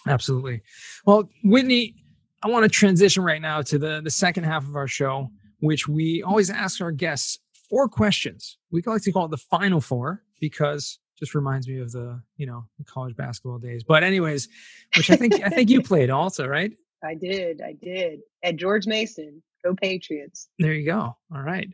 Absolutely. 0.07 0.63
Well, 1.05 1.29
Whitney, 1.43 1.97
I 2.43 2.49
want 2.49 2.63
to 2.63 2.69
transition 2.69 3.25
right 3.25 3.43
now 3.43 3.61
to 3.63 3.79
the, 3.79 4.01
the 4.03 4.11
second 4.11 4.45
half 4.45 4.63
of 4.63 4.77
our 4.77 4.87
show, 4.87 5.29
which 5.61 5.89
we 5.89 6.23
always 6.23 6.49
ask 6.49 6.81
our 6.81 6.93
guests 6.93 7.41
four 7.69 7.89
questions. 7.89 8.57
We 8.71 8.83
like 8.87 9.03
to 9.03 9.13
call 9.13 9.25
it 9.25 9.33
the 9.33 9.37
final 9.37 9.81
four 9.81 10.23
because 10.41 10.99
just 11.19 11.35
reminds 11.35 11.67
me 11.67 11.79
of 11.81 11.93
the, 11.93 12.21
you 12.37 12.47
know, 12.47 12.65
the 12.79 12.85
college 12.85 13.17
basketball 13.17 13.59
days. 13.59 13.83
But 13.83 14.05
anyways, 14.05 14.49
which 14.97 15.11
I 15.11 15.17
think 15.17 15.35
I 15.43 15.49
think 15.49 15.71
you 15.71 15.83
played 15.83 16.11
also, 16.11 16.47
right? 16.47 16.73
I 17.05 17.15
did. 17.15 17.63
I 17.63 17.73
did. 17.73 18.21
At 18.43 18.57
George 18.57 18.87
Mason. 18.87 19.43
Go 19.65 19.75
Patriots. 19.75 20.49
There 20.59 20.73
you 20.73 20.87
go. 20.87 21.17
All 21.35 21.43
right. 21.43 21.69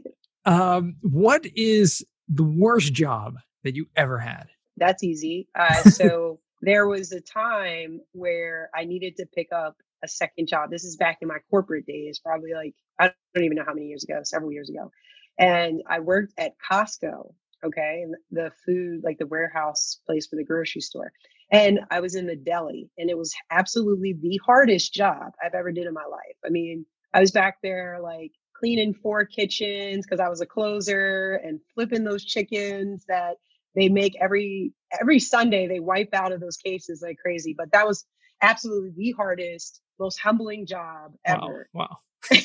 um, 0.44 0.96
what 1.00 1.46
is 1.56 2.04
the 2.28 2.44
worst 2.44 2.92
job 2.92 3.36
that 3.64 3.74
you 3.74 3.86
ever 3.96 4.18
had? 4.18 4.48
That's 4.76 5.02
easy. 5.02 5.48
Uh, 5.58 5.82
so 5.90 6.40
there 6.60 6.86
was 6.86 7.12
a 7.12 7.20
time 7.20 8.00
where 8.12 8.70
I 8.74 8.84
needed 8.84 9.16
to 9.16 9.26
pick 9.26 9.48
up 9.52 9.76
a 10.04 10.08
second 10.08 10.48
job. 10.48 10.70
This 10.70 10.84
is 10.84 10.96
back 10.96 11.18
in 11.22 11.28
my 11.28 11.38
corporate 11.50 11.86
days, 11.86 12.18
probably 12.18 12.52
like, 12.52 12.74
I 13.00 13.12
don't 13.34 13.44
even 13.44 13.56
know 13.56 13.64
how 13.66 13.74
many 13.74 13.86
years 13.86 14.04
ago, 14.04 14.20
several 14.22 14.52
years 14.52 14.68
ago. 14.68 14.90
And 15.38 15.82
I 15.88 16.00
worked 16.00 16.34
at 16.36 16.52
Costco, 16.70 17.32
okay, 17.64 18.04
the 18.30 18.50
food, 18.64 19.02
like 19.04 19.18
the 19.18 19.26
warehouse 19.26 20.00
place 20.06 20.26
for 20.26 20.36
the 20.36 20.44
grocery 20.44 20.80
store. 20.80 21.12
And 21.50 21.80
I 21.90 22.00
was 22.00 22.14
in 22.14 22.26
the 22.26 22.36
deli 22.36 22.90
and 22.98 23.08
it 23.08 23.16
was 23.16 23.34
absolutely 23.50 24.14
the 24.20 24.38
hardest 24.44 24.92
job 24.92 25.32
I've 25.42 25.54
ever 25.54 25.72
did 25.72 25.86
in 25.86 25.94
my 25.94 26.04
life. 26.04 26.36
I 26.44 26.50
mean, 26.50 26.84
I 27.14 27.20
was 27.20 27.30
back 27.30 27.58
there 27.62 27.98
like 28.02 28.32
cleaning 28.58 28.94
four 28.94 29.24
kitchens 29.24 30.04
because 30.04 30.20
I 30.20 30.28
was 30.28 30.40
a 30.40 30.46
closer 30.46 31.40
and 31.42 31.60
flipping 31.74 32.04
those 32.04 32.24
chickens 32.24 33.04
that 33.08 33.36
they 33.74 33.88
make 33.88 34.16
every 34.20 34.72
every 35.00 35.18
Sunday 35.18 35.68
they 35.68 35.80
wipe 35.80 36.12
out 36.12 36.32
of 36.32 36.40
those 36.40 36.56
cases 36.56 37.02
like 37.02 37.18
crazy. 37.18 37.54
But 37.56 37.72
that 37.72 37.86
was 37.86 38.04
absolutely 38.42 38.92
the 38.96 39.12
hardest 39.12 39.80
most 39.98 40.18
humbling 40.18 40.66
job 40.66 41.12
ever. 41.24 41.68
Wow. 41.72 41.98
wow. 42.30 42.40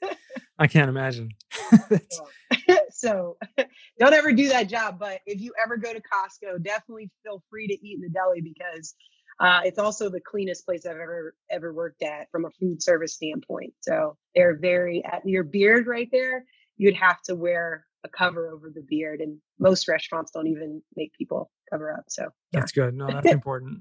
I 0.58 0.66
can't 0.66 0.88
imagine. 0.88 1.30
so 2.90 3.36
don't 3.98 4.14
ever 4.14 4.32
do 4.32 4.48
that 4.48 4.68
job. 4.68 4.98
But 4.98 5.20
if 5.26 5.40
you 5.40 5.52
ever 5.62 5.76
go 5.76 5.92
to 5.92 6.00
Costco, 6.00 6.62
definitely 6.62 7.10
feel 7.22 7.42
free 7.50 7.66
to 7.68 7.74
eat 7.74 7.96
in 7.96 8.00
the 8.00 8.10
deli 8.10 8.40
because 8.40 8.94
uh, 9.38 9.60
it's 9.64 9.78
also 9.78 10.08
the 10.08 10.20
cleanest 10.20 10.64
place 10.64 10.86
I've 10.86 10.92
ever 10.92 11.34
ever 11.50 11.72
worked 11.72 12.02
at 12.02 12.30
from 12.30 12.44
a 12.44 12.50
food 12.58 12.82
service 12.82 13.14
standpoint. 13.14 13.74
So 13.80 14.16
they're 14.34 14.56
very 14.58 15.04
at 15.04 15.22
your 15.26 15.44
beard 15.44 15.86
right 15.86 16.08
there. 16.10 16.44
You'd 16.78 16.96
have 16.96 17.20
to 17.22 17.34
wear 17.34 17.86
a 18.04 18.08
cover 18.08 18.48
over 18.48 18.70
the 18.74 18.84
beard, 18.88 19.20
and 19.20 19.38
most 19.58 19.88
restaurants 19.88 20.30
don't 20.30 20.46
even 20.46 20.82
make 20.94 21.12
people 21.14 21.50
cover 21.70 21.92
up. 21.92 22.04
So 22.08 22.22
yeah. 22.22 22.60
that's 22.60 22.72
good. 22.72 22.94
No, 22.94 23.08
that's 23.08 23.30
important. 23.30 23.80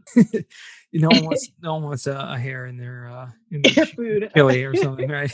no 0.93 1.07
one 1.09 1.25
wants 1.25 1.49
no 1.61 1.73
one 1.75 1.83
wants 1.83 2.07
a, 2.07 2.17
a 2.31 2.38
hair 2.38 2.65
in 2.65 2.77
their 2.77 3.09
uh, 3.09 3.29
in 3.51 3.61
their 3.61 3.85
food 3.85 4.29
chili 4.35 4.63
or 4.63 4.75
something, 4.75 5.09
right? 5.09 5.31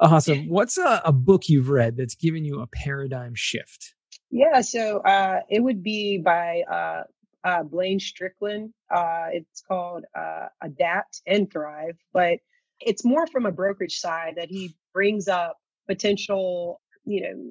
Awesome. 0.00 0.48
What's 0.48 0.78
a, 0.78 1.02
a 1.04 1.12
book 1.12 1.48
you've 1.48 1.68
read 1.68 1.96
that's 1.96 2.14
given 2.14 2.44
you 2.44 2.60
a 2.60 2.66
paradigm 2.66 3.34
shift? 3.34 3.94
Yeah, 4.30 4.60
so 4.60 4.98
uh, 5.00 5.40
it 5.48 5.60
would 5.60 5.82
be 5.82 6.18
by 6.18 6.62
uh, 6.70 7.02
uh, 7.44 7.62
Blaine 7.64 8.00
Strickland. 8.00 8.72
Uh, 8.94 9.26
it's 9.32 9.62
called 9.66 10.04
uh, 10.16 10.46
Adapt 10.62 11.20
and 11.26 11.50
Thrive, 11.50 11.96
but 12.12 12.38
it's 12.80 13.04
more 13.04 13.26
from 13.26 13.46
a 13.46 13.52
brokerage 13.52 13.98
side 13.98 14.34
that 14.36 14.48
he 14.48 14.74
brings 14.94 15.28
up 15.28 15.58
potential, 15.88 16.80
you 17.04 17.22
know, 17.22 17.50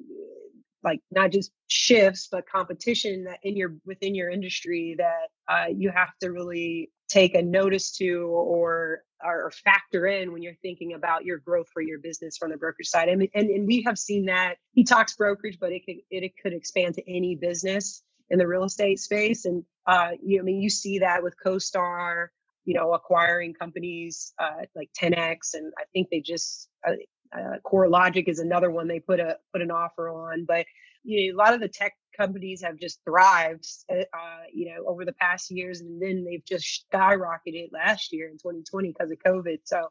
like 0.82 1.00
not 1.10 1.30
just 1.30 1.52
shifts, 1.68 2.28
but 2.30 2.48
competition 2.48 3.24
that 3.24 3.38
in 3.42 3.56
your 3.56 3.76
within 3.84 4.14
your 4.14 4.30
industry 4.30 4.96
that 4.98 5.28
uh, 5.48 5.66
you 5.74 5.90
have 5.94 6.10
to 6.22 6.30
really 6.30 6.90
take 7.08 7.34
a 7.34 7.42
notice 7.42 7.96
to 7.98 8.28
or 8.28 9.02
or 9.24 9.50
factor 9.50 10.06
in 10.06 10.32
when 10.32 10.42
you're 10.42 10.54
thinking 10.62 10.94
about 10.94 11.24
your 11.24 11.38
growth 11.38 11.68
for 11.72 11.82
your 11.82 11.98
business 11.98 12.36
from 12.36 12.50
the 12.50 12.56
brokerage 12.56 12.88
side. 12.88 13.08
And, 13.08 13.28
and, 13.34 13.50
and 13.50 13.66
we 13.66 13.82
have 13.86 13.98
seen 13.98 14.26
that 14.26 14.56
he 14.72 14.84
talks 14.84 15.14
brokerage, 15.16 15.58
but 15.60 15.72
it 15.72 15.82
could, 15.86 15.96
it 16.10 16.32
could 16.42 16.52
expand 16.52 16.94
to 16.94 17.10
any 17.10 17.36
business 17.36 18.02
in 18.30 18.38
the 18.38 18.46
real 18.46 18.64
estate 18.64 18.98
space. 18.98 19.44
And 19.44 19.64
uh, 19.86 20.10
you 20.22 20.40
I 20.40 20.42
mean, 20.42 20.60
you 20.60 20.70
see 20.70 21.00
that 21.00 21.22
with 21.22 21.34
CoStar, 21.44 22.28
you 22.64 22.74
know, 22.74 22.92
acquiring 22.92 23.54
companies 23.54 24.32
uh, 24.38 24.64
like 24.74 24.90
Ten-X, 24.94 25.54
and 25.54 25.72
I 25.78 25.84
think 25.92 26.08
they 26.10 26.20
just 26.20 26.68
uh, 26.86 26.92
uh, 27.36 27.56
CoreLogic 27.64 28.28
is 28.28 28.38
another 28.38 28.70
one 28.70 28.88
they 28.88 29.00
put 29.00 29.20
a 29.20 29.38
put 29.52 29.62
an 29.62 29.70
offer 29.70 30.08
on. 30.08 30.44
But 30.46 30.66
you 31.02 31.32
know, 31.32 31.36
a 31.36 31.38
lot 31.38 31.54
of 31.54 31.60
the 31.60 31.68
tech 31.68 31.94
companies 32.16 32.62
have 32.62 32.78
just 32.78 33.00
thrived, 33.04 33.66
uh, 33.90 34.00
uh 34.00 34.44
you 34.52 34.66
know, 34.66 34.84
over 34.86 35.04
the 35.04 35.12
past 35.12 35.50
years, 35.50 35.80
and 35.80 36.00
then 36.00 36.24
they've 36.24 36.44
just 36.44 36.86
skyrocketed 36.92 37.68
last 37.72 38.12
year 38.12 38.26
in 38.26 38.34
2020 38.34 38.92
because 38.92 39.10
of 39.10 39.18
COVID. 39.18 39.58
So 39.64 39.88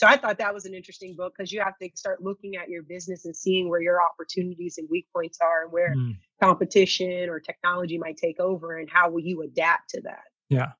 so 0.00 0.06
I 0.06 0.16
thought 0.16 0.38
that 0.38 0.54
was 0.54 0.64
an 0.64 0.72
interesting 0.72 1.14
book 1.14 1.34
because 1.36 1.52
you 1.52 1.60
have 1.60 1.76
to 1.76 1.90
start 1.94 2.22
looking 2.22 2.56
at 2.56 2.70
your 2.70 2.82
business 2.82 3.26
and 3.26 3.36
seeing 3.36 3.68
where 3.68 3.82
your 3.82 3.98
opportunities 4.02 4.78
and 4.78 4.88
weak 4.90 5.06
points 5.14 5.36
are 5.42 5.64
and 5.64 5.72
where 5.72 5.94
mm. 5.94 6.16
competition 6.42 7.28
or 7.28 7.38
technology 7.38 7.98
might 7.98 8.16
take 8.16 8.40
over 8.40 8.78
and 8.78 8.88
how 8.90 9.10
will 9.10 9.20
you 9.20 9.42
adapt 9.42 9.90
to 9.90 10.00
that. 10.00 10.22
Yeah. 10.48 10.72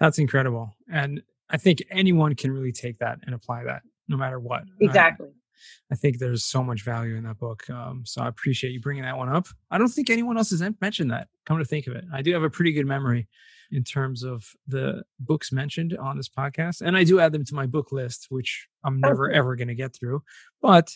That's 0.00 0.18
incredible. 0.18 0.74
And 0.92 1.22
I 1.48 1.56
think 1.56 1.84
anyone 1.88 2.34
can 2.34 2.50
really 2.50 2.72
take 2.72 2.98
that 2.98 3.20
and 3.24 3.32
apply 3.32 3.62
that 3.62 3.82
no 4.08 4.16
matter 4.16 4.40
what. 4.40 4.64
Exactly. 4.80 5.28
I, 5.90 5.94
think 5.94 6.18
there's 6.18 6.44
so 6.44 6.62
much 6.62 6.84
value 6.84 7.16
in 7.16 7.24
that 7.24 7.38
book. 7.38 7.68
Um, 7.70 8.02
so 8.04 8.22
I 8.22 8.28
appreciate 8.28 8.72
you 8.72 8.80
bringing 8.80 9.04
that 9.04 9.16
one 9.16 9.28
up. 9.28 9.46
I 9.70 9.78
don't 9.78 9.88
think 9.88 10.10
anyone 10.10 10.36
else 10.36 10.50
has 10.50 10.62
mentioned 10.80 11.10
that. 11.10 11.28
Come 11.46 11.58
to 11.58 11.64
think 11.64 11.86
of 11.86 11.94
it, 11.94 12.04
I 12.12 12.22
do 12.22 12.32
have 12.32 12.42
a 12.42 12.50
pretty 12.50 12.72
good 12.72 12.86
memory 12.86 13.28
in 13.70 13.84
terms 13.84 14.22
of 14.22 14.44
the 14.66 15.02
books 15.20 15.52
mentioned 15.52 15.96
on 15.96 16.16
this 16.16 16.28
podcast. 16.28 16.80
And 16.80 16.96
I 16.96 17.04
do 17.04 17.20
add 17.20 17.32
them 17.32 17.44
to 17.44 17.54
my 17.54 17.66
book 17.66 17.92
list, 17.92 18.26
which 18.30 18.66
I'm 18.84 19.00
never 19.00 19.30
ever 19.30 19.56
going 19.56 19.68
to 19.68 19.74
get 19.74 19.94
through. 19.94 20.22
But 20.62 20.94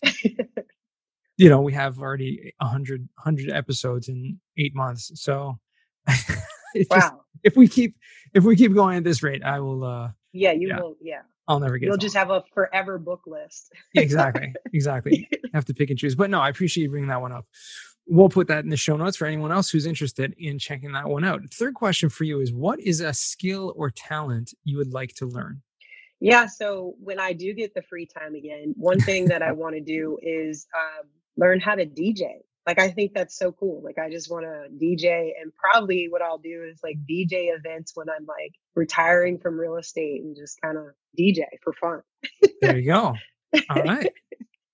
you 1.36 1.48
know, 1.48 1.60
we 1.60 1.72
have 1.72 1.98
already 1.98 2.54
100 2.58 3.08
100 3.22 3.50
episodes 3.50 4.08
in 4.08 4.38
8 4.58 4.74
months. 4.74 5.10
So 5.14 5.58
wow. 6.08 6.16
Just, 6.74 7.12
if 7.42 7.56
we 7.56 7.68
keep 7.68 7.96
if 8.34 8.44
we 8.44 8.56
keep 8.56 8.74
going 8.74 8.96
at 8.96 9.04
this 9.04 9.22
rate, 9.22 9.42
I 9.44 9.60
will 9.60 9.84
uh 9.84 10.10
Yeah, 10.32 10.52
you 10.52 10.68
yeah, 10.68 10.80
will 10.80 10.96
yeah. 11.00 11.22
I'll 11.48 11.60
never 11.60 11.78
get 11.78 11.86
You'll 11.86 11.96
just 11.96 12.16
have 12.16 12.30
a 12.30 12.44
forever 12.54 12.98
book 12.98 13.22
list. 13.26 13.72
exactly. 13.94 14.54
Exactly. 14.72 15.28
have 15.54 15.64
to 15.66 15.74
pick 15.74 15.90
and 15.90 15.98
choose. 15.98 16.14
But 16.14 16.30
no, 16.30 16.40
I 16.40 16.48
appreciate 16.48 16.84
you 16.84 16.90
bringing 16.90 17.08
that 17.08 17.20
one 17.20 17.32
up 17.32 17.46
we'll 18.06 18.28
put 18.28 18.48
that 18.48 18.64
in 18.64 18.70
the 18.70 18.76
show 18.76 18.96
notes 18.96 19.16
for 19.16 19.26
anyone 19.26 19.52
else 19.52 19.70
who's 19.70 19.86
interested 19.86 20.34
in 20.38 20.58
checking 20.58 20.92
that 20.92 21.08
one 21.08 21.24
out. 21.24 21.42
Third 21.52 21.74
question 21.74 22.08
for 22.08 22.24
you 22.24 22.40
is 22.40 22.52
what 22.52 22.80
is 22.80 23.00
a 23.00 23.12
skill 23.12 23.72
or 23.76 23.90
talent 23.90 24.52
you 24.64 24.76
would 24.78 24.92
like 24.92 25.14
to 25.14 25.26
learn? 25.26 25.62
Yeah, 26.20 26.46
so 26.46 26.94
when 27.00 27.18
I 27.18 27.32
do 27.32 27.52
get 27.52 27.74
the 27.74 27.82
free 27.82 28.06
time 28.06 28.34
again, 28.34 28.74
one 28.76 29.00
thing 29.00 29.26
that 29.26 29.42
I 29.42 29.52
want 29.52 29.74
to 29.74 29.80
do 29.80 30.18
is 30.22 30.66
um, 30.76 31.08
learn 31.36 31.60
how 31.60 31.74
to 31.74 31.84
DJ. 31.84 32.42
Like 32.66 32.78
I 32.78 32.90
think 32.90 33.12
that's 33.14 33.36
so 33.36 33.52
cool. 33.52 33.82
Like 33.82 33.98
I 33.98 34.08
just 34.10 34.30
want 34.30 34.44
to 34.44 34.68
DJ, 34.84 35.32
and 35.40 35.52
probably 35.54 36.08
what 36.08 36.22
I'll 36.22 36.38
do 36.38 36.62
is 36.70 36.80
like 36.82 36.96
DJ 37.08 37.56
events 37.56 37.92
when 37.94 38.08
I'm 38.08 38.24
like 38.26 38.52
retiring 38.74 39.38
from 39.38 39.58
real 39.58 39.76
estate 39.76 40.22
and 40.22 40.36
just 40.36 40.60
kind 40.60 40.78
of 40.78 40.84
DJ 41.18 41.42
for 41.62 41.72
fun. 41.72 42.02
there 42.60 42.78
you 42.78 42.86
go. 42.86 43.14
All 43.70 43.82
right. 43.82 44.12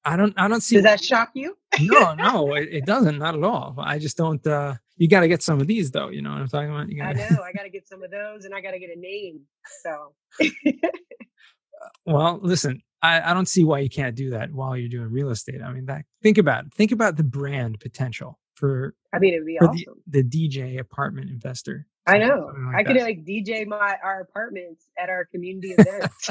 I 0.05 0.17
don't 0.17 0.35
I 0.37 0.49
don't 0.49 0.61
see 0.63 0.77
Does 0.77 0.85
that 0.85 1.03
shock 1.03 1.31
you? 1.35 1.57
no, 1.81 2.15
no, 2.15 2.55
it, 2.55 2.69
it, 2.71 2.87
doesn't, 2.87 3.19
not 3.19 3.35
at 3.35 3.45
all. 3.45 3.75
I 3.79 3.99
just 3.99 4.17
don't 4.17 4.45
uh 4.47 4.75
you 4.97 5.09
gotta 5.09 5.29
get 5.29 5.43
some 5.43 5.61
of 5.61 5.67
these 5.67 5.91
though, 5.91 6.09
you 6.09 6.23
know 6.23 6.31
what 6.31 6.41
I'm 6.41 6.49
talking 6.49 6.71
about? 6.71 6.89
You 6.89 6.99
gotta... 6.99 7.25
I 7.25 7.29
know, 7.31 7.43
I 7.43 7.53
gotta 7.57 7.71
get 7.71 7.89
some 7.89 8.03
of 8.03 8.11
those 8.11 8.45
and 8.45 8.55
I 8.55 8.61
gotta 8.61 8.79
get 8.79 8.91
a 8.95 8.99
name. 8.99 9.41
So 9.83 10.13
well, 12.07 12.39
listen, 12.43 12.83
I, 13.03 13.31
I 13.31 13.35
don't 13.35 13.49
see 13.49 13.65
why 13.65 13.79
you 13.81 13.89
can't 13.89 14.17
do 14.17 14.31
that 14.31 14.53
while 14.53 14.77
you're 14.77 14.89
doing 14.89 15.11
real 15.11 15.31
estate. 15.31 15.63
I 15.63 15.73
mean 15.73 15.87
that 15.87 16.05
think 16.23 16.39
about 16.39 16.67
it. 16.67 16.75
think 16.75 16.93
about 16.93 17.17
the 17.17 17.25
brand 17.25 17.81
potential 17.81 18.39
for 18.55 18.95
I 19.13 19.19
mean 19.19 19.35
it'd 19.35 19.47
be 19.47 19.59
awesome. 19.59 20.03
The, 20.07 20.23
the, 20.23 20.49
DJ 20.49 20.81
apartment 20.81 21.31
investor. 21.31 21.87
I 22.07 22.19
know. 22.19 22.53
Like 22.67 22.75
I 22.75 22.83
that. 22.83 22.93
could 22.93 23.03
like 23.03 23.25
DJ 23.25 23.67
my 23.67 23.97
our 24.03 24.21
apartments 24.21 24.87
at 24.99 25.11
our 25.11 25.27
community 25.27 25.75
events. 25.77 26.31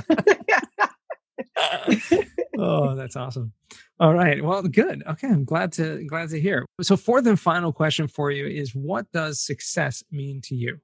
oh, 2.58 2.96
that's 2.96 3.16
awesome. 3.16 3.54
All 4.00 4.14
right. 4.14 4.44
Well, 4.44 4.62
good. 4.64 5.04
Okay, 5.08 5.28
I'm 5.28 5.46
glad 5.46 5.72
to 5.74 6.04
glad 6.06 6.30
to 6.30 6.40
hear. 6.40 6.66
So, 6.82 6.98
fourth 6.98 7.26
and 7.26 7.40
final 7.40 7.72
question 7.72 8.08
for 8.08 8.32
you 8.32 8.46
is: 8.46 8.76
What 8.76 9.12
does 9.12 9.40
success 9.40 10.04
mean 10.12 10.42
to 10.42 10.56
you? 10.56 10.80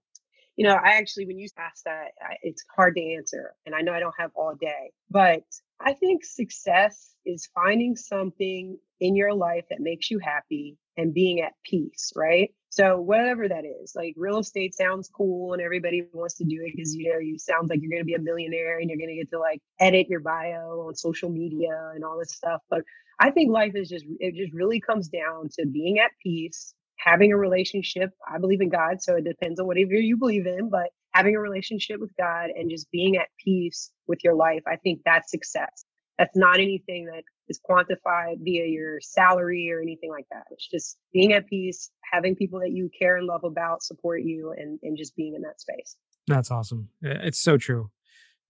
You 0.56 0.68
know, 0.68 0.76
I 0.76 0.98
actually, 0.98 1.26
when 1.26 1.40
you 1.40 1.48
ask 1.58 1.84
that, 1.86 2.12
it's 2.44 2.64
hard 2.76 2.96
to 2.96 3.14
answer, 3.16 3.54
and 3.66 3.74
I 3.74 3.82
know 3.82 3.92
I 3.94 4.00
don't 4.00 4.14
have 4.20 4.32
all 4.36 4.56
day, 4.60 4.92
but 5.10 5.44
I 5.80 5.94
think 5.94 6.24
success 6.24 7.16
is 7.26 7.50
finding 7.56 7.96
something 7.96 8.78
in 9.00 9.16
your 9.16 9.34
life 9.34 9.66
that 9.70 9.80
makes 9.80 10.12
you 10.12 10.20
happy 10.20 10.78
and 10.96 11.14
being 11.14 11.42
at 11.42 11.54
peace, 11.66 12.14
right? 12.16 12.54
So 12.70 13.00
whatever 13.00 13.48
that 13.48 13.66
is, 13.66 13.94
like 13.96 14.16
real 14.18 14.40
estate 14.40 14.74
sounds 14.74 15.08
cool 15.08 15.54
and 15.54 15.62
everybody 15.62 16.08
wants 16.14 16.36
to 16.36 16.44
do 16.44 16.62
it 16.66 16.74
because 16.76 16.96
you 16.96 17.12
know 17.12 17.20
you 17.20 17.38
sounds 17.38 17.70
like 17.70 17.80
you're 17.82 17.92
going 17.92 18.02
to 18.02 18.06
be 18.06 18.16
a 18.16 18.20
millionaire 18.20 18.80
and 18.80 18.90
you're 18.90 18.98
going 18.98 19.10
to 19.10 19.16
get 19.16 19.30
to 19.32 19.40
like 19.40 19.62
edit 19.80 20.08
your 20.10 20.22
bio 20.22 20.86
on 20.88 20.96
social 20.96 21.30
media 21.30 21.92
and 21.94 22.04
all 22.04 22.18
this 22.18 22.32
stuff. 22.32 22.62
But 22.70 22.82
I 23.20 23.30
think 23.30 23.52
life 23.52 23.74
is 23.76 23.90
just 23.90 24.06
it 24.20 24.36
just 24.36 24.54
really 24.54 24.80
comes 24.80 25.08
down 25.08 25.50
to 25.60 25.68
being 25.68 26.00
at 26.00 26.12
peace, 26.22 26.74
having 26.98 27.32
a 27.32 27.38
relationship. 27.38 28.12
I 28.32 28.38
believe 28.38 28.62
in 28.62 28.70
God, 28.70 29.02
so 29.02 29.16
it 29.16 29.26
depends 29.26 29.60
on 29.60 29.68
whatever 29.68 29.94
you 29.94 30.18
believe 30.18 30.46
in, 30.46 30.70
but 30.70 30.90
having 31.14 31.36
a 31.36 31.40
relationship 31.40 32.00
with 32.00 32.12
God 32.18 32.50
and 32.56 32.70
just 32.70 32.90
being 32.92 33.18
at 33.18 33.28
peace 33.44 33.92
with 34.08 34.20
your 34.24 34.36
life, 34.36 34.64
I 34.68 34.78
think 34.78 35.02
that's 35.06 35.32
success. 35.32 35.86
That's 36.18 36.36
not 36.36 36.60
anything 36.60 37.06
that 37.06 37.24
is 37.50 37.60
quantified 37.68 38.38
via 38.44 38.66
your 38.66 39.00
salary 39.02 39.72
or 39.72 39.82
anything 39.82 40.12
like 40.12 40.26
that. 40.32 40.44
It's 40.52 40.68
just 40.68 40.98
being 41.12 41.34
at 41.34 41.48
peace, 41.48 41.90
having 42.12 42.36
people 42.36 42.60
that 42.60 42.72
you 42.72 42.90
care 42.98 43.18
and 43.18 43.28
love 43.28 43.44
about 43.44 43.84
support 43.84 44.22
you, 44.22 44.54
and, 44.58 44.80
and 44.84 44.98
just 44.98 45.16
being 45.16 45.34
in 45.36 45.42
that 45.42 45.60
space. 45.60 45.98
That's 46.28 46.52
awesome. 46.52 46.90
It's 47.02 47.40
so 47.40 47.58
true. 47.58 47.90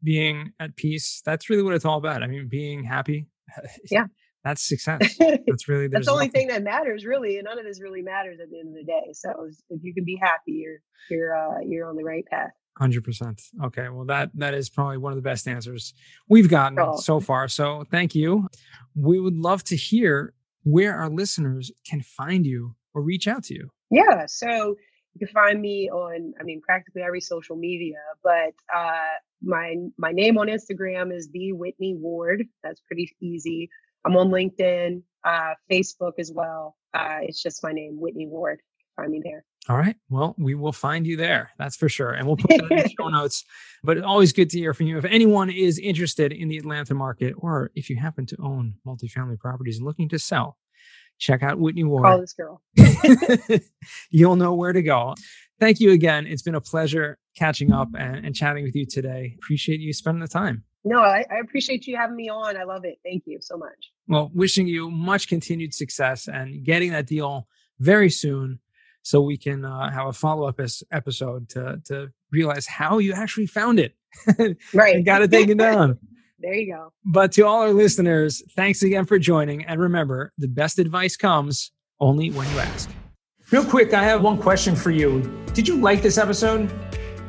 Being 0.04 0.52
at 0.60 0.76
peace, 0.76 1.22
that's 1.26 1.50
really 1.50 1.64
what 1.64 1.74
it's 1.74 1.86
all 1.86 1.98
about. 1.98 2.24
I 2.24 2.28
mean, 2.28 2.48
being 2.50 2.84
happy. 2.84 3.28
Yeah. 3.90 4.06
That's 4.44 4.62
success. 4.68 5.18
That's 5.20 5.68
really 5.68 5.88
that's 5.88 6.08
the 6.08 6.12
only 6.12 6.28
nothing. 6.28 6.42
thing 6.42 6.48
that 6.50 6.64
matters, 6.64 7.06
really, 7.06 7.38
and 7.38 7.46
none 7.46 7.60
of 7.60 7.66
this 7.66 7.82
really 7.82 8.02
matters 8.02 8.40
at 8.42 8.50
the 8.50 8.60
end 8.60 8.70
of 8.70 8.76
the 8.76 8.84
day. 8.84 9.14
So 9.14 9.50
if 9.70 9.84
you 9.84 9.94
can 9.94 10.04
be 10.04 10.20
happy, 10.22 10.64
you're 10.64 10.80
you're 11.10 11.36
uh, 11.36 11.60
you're 11.66 11.88
on 11.88 11.96
the 11.96 12.04
right 12.04 12.26
path. 12.26 12.52
Hundred 12.78 13.04
percent. 13.04 13.42
Okay, 13.64 13.90
well 13.90 14.06
that 14.06 14.32
that 14.36 14.54
is 14.54 14.70
probably 14.70 14.98
one 14.98 15.12
of 15.12 15.16
the 15.16 15.22
best 15.22 15.48
answers 15.48 15.94
we've 16.28 16.50
gotten 16.50 16.80
oh. 16.80 16.96
so 16.98 17.20
far. 17.20 17.48
So 17.48 17.86
thank 17.92 18.16
you. 18.16 18.48
We 18.96 19.20
would 19.20 19.36
love 19.38 19.64
to 19.66 19.76
hear 19.76 20.34
where 20.64 20.96
our 20.96 21.10
listeners 21.10 21.72
can 21.88 22.02
find 22.02 22.46
you 22.46 22.76
or 22.94 23.02
reach 23.02 23.28
out 23.28 23.44
to 23.46 23.54
you. 23.54 23.70
Yeah, 23.92 24.26
so 24.28 24.76
you 25.14 25.26
can 25.26 25.34
find 25.34 25.62
me 25.62 25.90
on, 25.90 26.34
I 26.40 26.44
mean, 26.44 26.62
practically 26.62 27.04
every 27.04 27.22
social 27.22 27.56
media, 27.56 27.98
but 28.24 28.54
uh, 28.76 29.16
my 29.42 29.76
my 29.98 30.12
name 30.12 30.38
on 30.38 30.48
Instagram 30.48 31.16
is 31.16 31.30
the 31.32 31.52
Whitney 31.52 31.96
Ward. 31.96 32.46
That's 32.64 32.82
pretty 32.82 33.16
easy. 33.22 33.70
I'm 34.06 34.18
on 34.18 34.30
LinkedIn, 34.30 35.02
uh, 35.24 35.54
Facebook 35.72 36.14
as 36.18 36.32
well. 36.34 36.76
Uh, 36.94 37.20
it's 37.22 37.42
just 37.42 37.64
my 37.64 37.72
name, 37.72 38.00
Whitney 38.00 38.28
Ward. 38.28 38.60
Find 38.96 39.12
me 39.12 39.22
there. 39.24 39.46
All 39.70 39.78
right. 39.78 39.96
Well, 40.10 40.36
we 40.38 40.56
will 40.56 40.74
find 40.74 41.08
you 41.08 41.16
there. 41.16 41.52
That's 41.58 41.78
for 41.78 41.88
sure. 41.88 42.12
And 42.12 42.28
we'll 42.28 42.36
put 42.36 42.50
that 42.50 42.70
in 42.70 42.78
the 42.78 42.94
show 43.00 43.08
notes. 43.10 43.46
But 43.84 43.98
it's 43.98 44.06
always 44.06 44.34
good 44.34 44.50
to 44.52 44.60
hear 44.60 44.74
from 44.74 44.88
you. 44.88 44.98
If 44.98 45.06
anyone 45.06 45.50
is 45.50 45.80
interested 45.80 46.34
in 46.34 46.50
the 46.50 46.58
Atlanta 46.58 46.94
market, 46.94 47.34
or 47.38 47.72
if 47.74 47.90
you 47.90 47.96
happen 47.96 48.26
to 48.28 48.38
own 48.44 48.76
multifamily 48.86 49.40
properties 49.40 49.78
and 49.78 49.86
looking 49.86 50.10
to 50.10 50.20
sell, 50.20 50.58
check 51.24 51.42
out 51.42 51.58
Whitney 51.58 51.84
Ward. 51.84 52.04
Call 52.04 52.20
this 52.20 52.34
girl. 52.34 52.62
You'll 54.10 54.36
know 54.36 54.54
where 54.54 54.74
to 54.74 54.82
go. 54.82 55.16
Thank 55.60 55.80
you 55.80 55.92
again. 55.92 56.28
It's 56.28 56.42
been 56.42 56.56
a 56.56 56.62
pleasure 56.62 57.18
catching 57.38 57.72
up 57.72 57.90
and, 57.98 58.26
and 58.26 58.36
chatting 58.36 58.64
with 58.64 58.76
you 58.76 58.86
today. 58.86 59.36
Appreciate 59.38 59.80
you 59.80 59.94
spending 59.94 60.22
the 60.22 60.28
time. 60.28 60.64
No, 60.84 61.00
I, 61.00 61.26
I, 61.32 61.40
appreciate 61.42 61.88
you 61.88 61.96
having 61.96 62.18
me 62.18 62.30
on. 62.30 62.58
I 62.58 62.64
love 62.66 62.84
it. 62.84 62.98
Thank 63.06 63.24
you 63.26 63.40
so 63.42 63.56
much. 63.56 63.92
Well, 64.10 64.30
wishing 64.34 64.68
you 64.68 64.92
much 64.92 65.30
continued 65.30 65.74
success 65.74 66.28
and 66.28 66.66
getting 66.66 66.92
that 66.92 67.08
deal 67.08 67.48
very 67.80 68.10
soon 68.10 68.60
so 69.02 69.22
we 69.22 69.38
can 69.38 69.64
uh, 69.64 69.90
have 69.92 70.08
a 70.08 70.14
follow 70.14 70.46
up 70.46 70.60
episode 70.92 71.48
to, 71.50 71.82
to 71.86 72.10
realize 72.32 72.68
how 72.68 72.98
you 72.98 73.14
actually 73.14 73.46
found 73.46 73.80
it. 73.80 73.96
right. 74.74 75.06
got 75.06 75.22
it 75.22 75.32
taken 75.32 75.58
down. 75.58 75.98
There 76.44 76.54
you 76.54 76.74
go. 76.74 76.92
But 77.06 77.32
to 77.34 77.44
all 77.44 77.62
our 77.62 77.72
listeners, 77.72 78.44
thanks 78.56 78.84
again 78.84 79.06
for 79.06 79.18
joining. 79.18 79.66
And 79.66 79.80
remember, 79.80 80.34
the 80.38 80.48
best 80.48 80.78
advice 80.78 81.16
comes 81.16 81.72
only 82.00 82.32
when 82.32 82.48
you 82.52 82.60
ask. 82.60 82.90
Real 83.52 83.66
quick, 83.66 83.94
I 83.94 84.04
have 84.04 84.22
one 84.22 84.38
question 84.38 84.76
for 84.76 84.92
you. 84.92 85.22
Did 85.54 85.68
you 85.68 85.78
like 85.78 86.02
this 86.02 86.18
episode? 86.18 86.72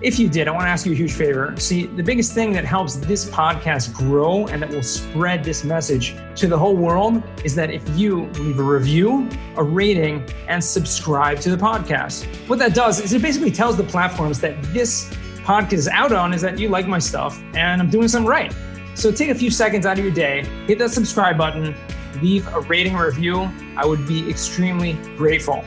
If 0.03 0.18
you 0.18 0.29
did, 0.29 0.48
I 0.48 0.50
want 0.50 0.64
to 0.64 0.68
ask 0.68 0.85
you 0.85 0.92
a 0.92 0.96
huge 0.96 1.12
favor. 1.12 1.55
See, 1.59 1.87
the 1.87 2.03
biggest 2.03 2.35
thing 2.35 2.53
that 2.53 2.64
helps 2.64 2.96
this 2.96 3.31
podcast 3.31 3.94
grow 3.94 4.46
and 4.48 4.61
that 4.62 4.70
will 4.70 4.83
spread 4.83 5.44
this 5.44 5.64
message 5.64 6.14
to 6.37 6.48
the 6.48 6.59
whole 6.59 6.77
world 6.77 7.22
is 7.44 7.55
that 7.55 7.70
if 7.70 7.88
you 7.96 8.27
leave 8.33 8.59
a 8.59 8.62
review, 8.62 9.29
a 9.57 9.62
rating, 9.62 10.29
and 10.48 10.62
subscribe 10.62 11.38
to 11.40 11.50
the 11.50 11.57
podcast. 11.57 12.27
What 12.48 12.59
that 12.59 12.74
does 12.74 13.00
is 13.00 13.12
it 13.12 13.22
basically 13.22 13.53
tells 13.53 13.77
the 13.77 13.85
platforms 13.85 14.40
that 14.40 14.61
this 14.74 15.09
podcast 15.44 15.72
is 15.74 15.88
out 15.88 16.12
on 16.12 16.35
is 16.35 16.42
that 16.42 16.59
you 16.59 16.68
like 16.68 16.88
my 16.88 16.98
stuff 16.98 17.40
and 17.55 17.81
I'm 17.81 17.90
doing 17.90 18.09
something 18.09 18.29
right. 18.29 18.55
So 18.94 19.11
take 19.11 19.30
a 19.30 19.35
few 19.35 19.50
seconds 19.50 19.87
out 19.87 19.98
of 19.98 20.04
your 20.04 20.14
day, 20.14 20.44
hit 20.66 20.78
that 20.78 20.90
subscribe 20.90 21.37
button, 21.37 21.74
leave 22.22 22.46
a 22.48 22.61
rating 22.61 22.94
or 22.94 23.07
review. 23.07 23.50
I 23.76 23.85
would 23.85 24.07
be 24.07 24.28
extremely 24.30 24.94
grateful. 25.16 25.64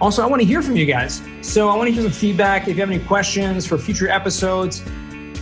Also, 0.00 0.22
I 0.22 0.26
want 0.26 0.40
to 0.40 0.46
hear 0.46 0.62
from 0.62 0.76
you 0.76 0.86
guys. 0.86 1.22
So 1.42 1.68
I 1.68 1.76
want 1.76 1.88
to 1.88 1.92
hear 1.92 2.02
some 2.02 2.10
feedback. 2.10 2.62
If 2.62 2.76
you 2.76 2.80
have 2.80 2.90
any 2.90 3.04
questions 3.04 3.66
for 3.66 3.78
future 3.78 4.08
episodes, 4.08 4.82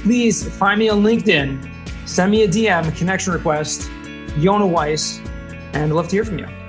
please 0.02 0.54
find 0.56 0.78
me 0.78 0.88
on 0.88 1.02
LinkedIn, 1.02 1.70
send 2.06 2.30
me 2.30 2.42
a 2.42 2.48
DM, 2.48 2.94
connection 2.96 3.32
request, 3.32 3.90
Yonah 4.36 4.66
Weiss, 4.66 5.20
and 5.72 5.84
I'd 5.84 5.90
love 5.90 6.08
to 6.08 6.16
hear 6.16 6.24
from 6.24 6.38
you. 6.38 6.59